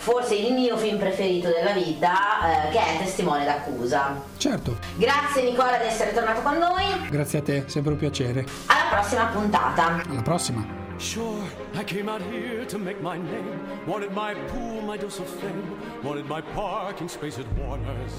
forse 0.05 0.35
il 0.35 0.53
mio 0.53 0.77
film 0.77 0.99
preferito 0.99 1.49
della 1.49 1.71
vita 1.71 2.67
eh, 2.67 2.71
che 2.71 2.77
è 2.77 2.97
Testimone 2.99 3.43
d'accusa. 3.43 4.21
Certo, 4.37 4.77
Grazie 4.97 5.41
Nicola 5.41 5.77
di 5.77 5.85
essere 5.87 6.13
tornato 6.13 6.41
con 6.41 6.57
noi. 6.59 6.83
grazie 7.09 7.39
a 7.39 7.41
te, 7.41 7.63
sempre 7.65 7.93
un 7.93 7.97
piacere. 7.97 8.45
Alla 8.67 8.95
prossima 8.99 9.25
puntata. 9.25 10.03
Alla 10.07 10.21
prossima. 10.21 10.63
Sure, 10.97 11.41
I 11.73 11.83
came 11.83 12.07
out 12.07 12.21
here 12.31 12.65
to 12.67 12.77
make 12.77 13.01
my 13.01 13.17
name. 13.17 13.59
Wanted 13.87 14.11
my 14.11 14.35
pool, 14.51 14.81
my 14.83 14.95
dose 14.95 15.19
of 15.19 15.27
fame. 15.27 15.75
Wanted 16.03 16.27
my 16.27 16.41
parking 16.53 17.09
space 17.09 17.39
at 17.39 17.47
Warner's. 17.57 18.13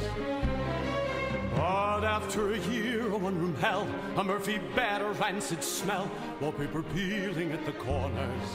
But 1.54 2.02
after 2.04 2.52
a 2.52 2.58
year 2.58 3.06
of 3.06 3.22
one 3.22 3.38
room 3.38 3.54
hell, 3.60 3.86
a 4.16 4.24
Murphy 4.24 4.58
bed, 4.74 5.02
a 5.02 5.12
rancid 5.12 5.62
smell, 5.62 6.10
wallpaper 6.40 6.82
peeling 6.82 7.52
at 7.52 7.64
the 7.64 7.72
corners. 7.72 8.50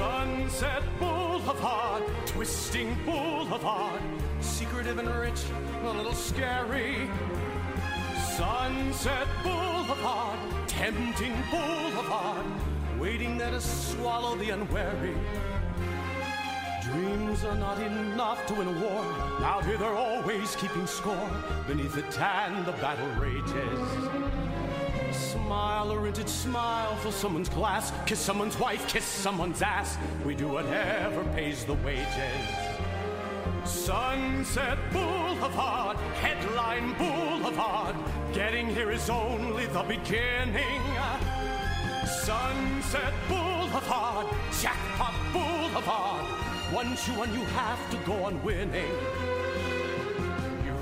Sunset 0.00 0.82
Boulevard, 0.98 2.02
twisting 2.24 2.96
boulevard, 3.04 4.00
secretive 4.40 4.96
and 4.96 5.14
rich, 5.14 5.42
a 5.84 5.92
little 5.92 6.14
scary. 6.14 7.06
Sunset 8.34 9.28
Boulevard, 9.42 10.38
tempting 10.66 11.34
boulevard, 11.50 12.46
waiting 12.98 13.36
there 13.36 13.50
to 13.50 13.60
swallow 13.60 14.36
the 14.36 14.48
unwary. 14.48 15.14
Dreams 16.82 17.44
are 17.44 17.58
not 17.58 17.78
enough 17.78 18.46
to 18.46 18.54
win 18.54 18.68
a 18.68 18.80
war. 18.80 19.04
Out 19.44 19.66
here 19.66 19.76
they're 19.76 19.94
always 19.94 20.56
keeping 20.56 20.86
score. 20.86 21.30
Beneath 21.68 21.94
the 21.94 22.02
tan, 22.10 22.64
the 22.64 22.72
battle 22.72 23.06
rages. 23.20 24.39
Smile 25.50 25.90
a 25.90 25.98
rented 25.98 26.28
smile, 26.28 26.94
fill 26.98 27.10
someone's 27.10 27.48
glass, 27.48 27.92
kiss 28.06 28.20
someone's 28.20 28.56
wife, 28.56 28.86
kiss 28.86 29.04
someone's 29.04 29.62
ass. 29.62 29.98
We 30.24 30.36
do 30.36 30.46
whatever 30.46 31.24
pays 31.34 31.64
the 31.64 31.74
wages. 31.74 32.06
Sunset 33.64 34.78
Boulevard, 34.92 35.96
headline 36.22 36.94
Boulevard. 36.96 37.96
Getting 38.32 38.68
here 38.68 38.92
is 38.92 39.10
only 39.10 39.66
the 39.66 39.82
beginning. 39.82 40.82
Sunset 42.06 43.12
Boulevard, 43.28 44.28
Jackpot 44.62 45.14
Boulevard. 45.32 46.26
Once 46.72 47.08
you 47.08 47.14
won, 47.14 47.34
you 47.34 47.44
have 47.46 47.90
to 47.90 47.96
go 48.06 48.22
on 48.22 48.40
winning. 48.44 49.39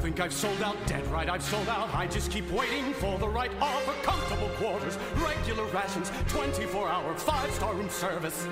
Think 0.00 0.20
I've 0.20 0.32
sold 0.32 0.62
out? 0.62 0.76
Dead 0.86 1.04
right, 1.08 1.28
I've 1.28 1.42
sold 1.42 1.68
out. 1.68 1.92
I 1.92 2.06
just 2.06 2.30
keep 2.30 2.48
waiting 2.52 2.94
for 2.94 3.18
the 3.18 3.28
right 3.28 3.50
offer. 3.60 3.92
Comfortable 4.02 4.48
quarters, 4.50 4.96
regular 5.16 5.64
rations, 5.66 6.12
24 6.28 6.88
hour, 6.88 7.14
five 7.16 7.50
star 7.50 7.74
room 7.74 7.90
service. 7.90 8.46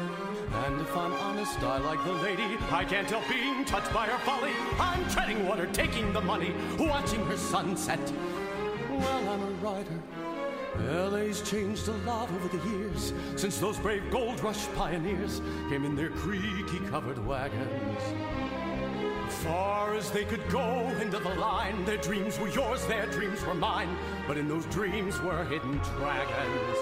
And 0.65 0.81
if 0.81 0.97
I'm 0.97 1.13
honest, 1.13 1.63
I 1.63 1.79
like 1.79 2.05
the 2.05 2.13
lady. 2.15 2.59
I 2.73 2.85
can't 2.85 3.09
help 3.09 3.29
being 3.29 3.65
touched 3.65 3.93
by 3.95 4.07
her 4.07 4.19
folly. 4.25 4.53
I'm 4.81 5.09
treading 5.09 5.47
water, 5.47 5.67
taking 5.73 6.13
the 6.13 6.21
money, 6.21 6.53
watching 6.79 7.25
her 7.27 7.37
sunset. 7.37 8.01
Well, 8.91 9.29
I'm 9.29 9.43
a 9.43 9.51
writer. 9.63 10.03
LA's 11.11 11.43
changed 11.43 11.87
a 11.89 11.97
lot 11.99 12.29
over 12.33 12.49
the 12.49 12.69
years 12.69 13.13
since 13.37 13.59
those 13.59 13.79
brave 13.79 14.03
gold 14.11 14.43
rush 14.43 14.67
pioneers 14.75 15.41
came 15.69 15.85
in 15.85 15.95
their 15.95 16.11
creaky 16.11 16.81
covered 16.91 17.25
wagons. 17.25 18.66
Far 19.43 19.95
as 19.95 20.11
they 20.11 20.25
could 20.25 20.49
go 20.49 20.89
into 21.01 21.19
the 21.19 21.35
line, 21.35 21.85
their 21.85 21.99
dreams 21.99 22.39
were 22.39 22.49
yours, 22.49 22.85
their 22.87 23.07
dreams 23.07 23.45
were 23.45 23.55
mine. 23.55 23.97
But 24.27 24.39
in 24.39 24.49
those 24.49 24.65
dreams 24.67 25.21
were 25.21 25.45
hidden 25.45 25.79
dragons. 25.99 26.79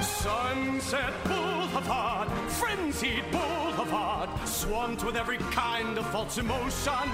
Sunset 0.00 1.12
Boulevard, 1.24 2.28
frenzied 2.50 3.24
boulevard, 3.30 4.28
swamped 4.46 5.04
with 5.04 5.16
every 5.16 5.38
kind 5.38 5.96
of 5.96 6.06
false 6.10 6.38
emotion. 6.38 7.08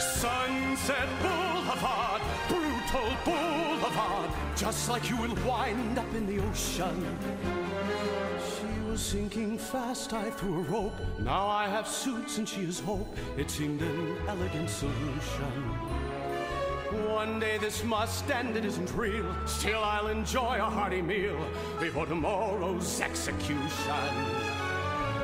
Sunset 0.00 1.08
Boulevard, 1.22 2.22
brutal 2.48 3.16
boulevard, 3.24 4.30
just 4.56 4.88
like 4.88 5.08
you 5.10 5.16
will 5.16 5.34
wind 5.46 5.98
up 5.98 6.14
in 6.14 6.26
the 6.26 6.42
ocean. 6.42 7.18
Was 8.96 9.04
sinking 9.04 9.58
fast, 9.58 10.14
I 10.14 10.30
threw 10.30 10.60
a 10.60 10.62
rope. 10.62 10.98
Now 11.18 11.46
I 11.48 11.68
have 11.68 11.86
suits 11.86 12.38
and 12.38 12.48
she 12.48 12.62
is 12.62 12.80
hope. 12.80 13.14
It 13.36 13.50
seemed 13.50 13.82
an 13.82 14.16
elegant 14.26 14.70
solution. 14.70 15.52
One 17.12 17.38
day 17.38 17.58
this 17.58 17.84
must 17.84 18.30
end, 18.30 18.56
it 18.56 18.64
isn't 18.64 18.90
real. 18.94 19.36
Still, 19.44 19.84
I'll 19.84 20.06
enjoy 20.06 20.56
a 20.56 20.70
hearty 20.70 21.02
meal 21.02 21.38
before 21.78 22.06
tomorrow's 22.06 22.98
execution. 23.02 24.08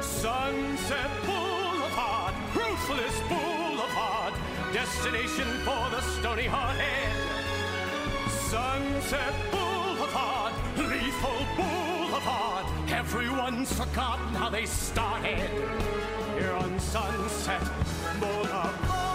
Sunset 0.02 1.10
Boulevard, 1.24 2.34
ruthless 2.54 3.18
boulevard, 3.30 4.34
destination 4.74 5.48
for 5.64 5.88
the 5.88 6.02
stony 6.18 6.44
hearted. 6.44 7.08
Sunset 8.50 9.32
Boulevard, 9.50 10.52
lethal 10.76 11.46
boulevard, 11.56 11.91
everyone's 13.02 13.72
forgotten 13.72 14.28
how 14.34 14.48
they 14.48 14.64
started. 14.64 15.50
Here 16.38 16.52
on 16.52 16.78
Sunset 16.78 17.60
Boulevard. 18.20 19.11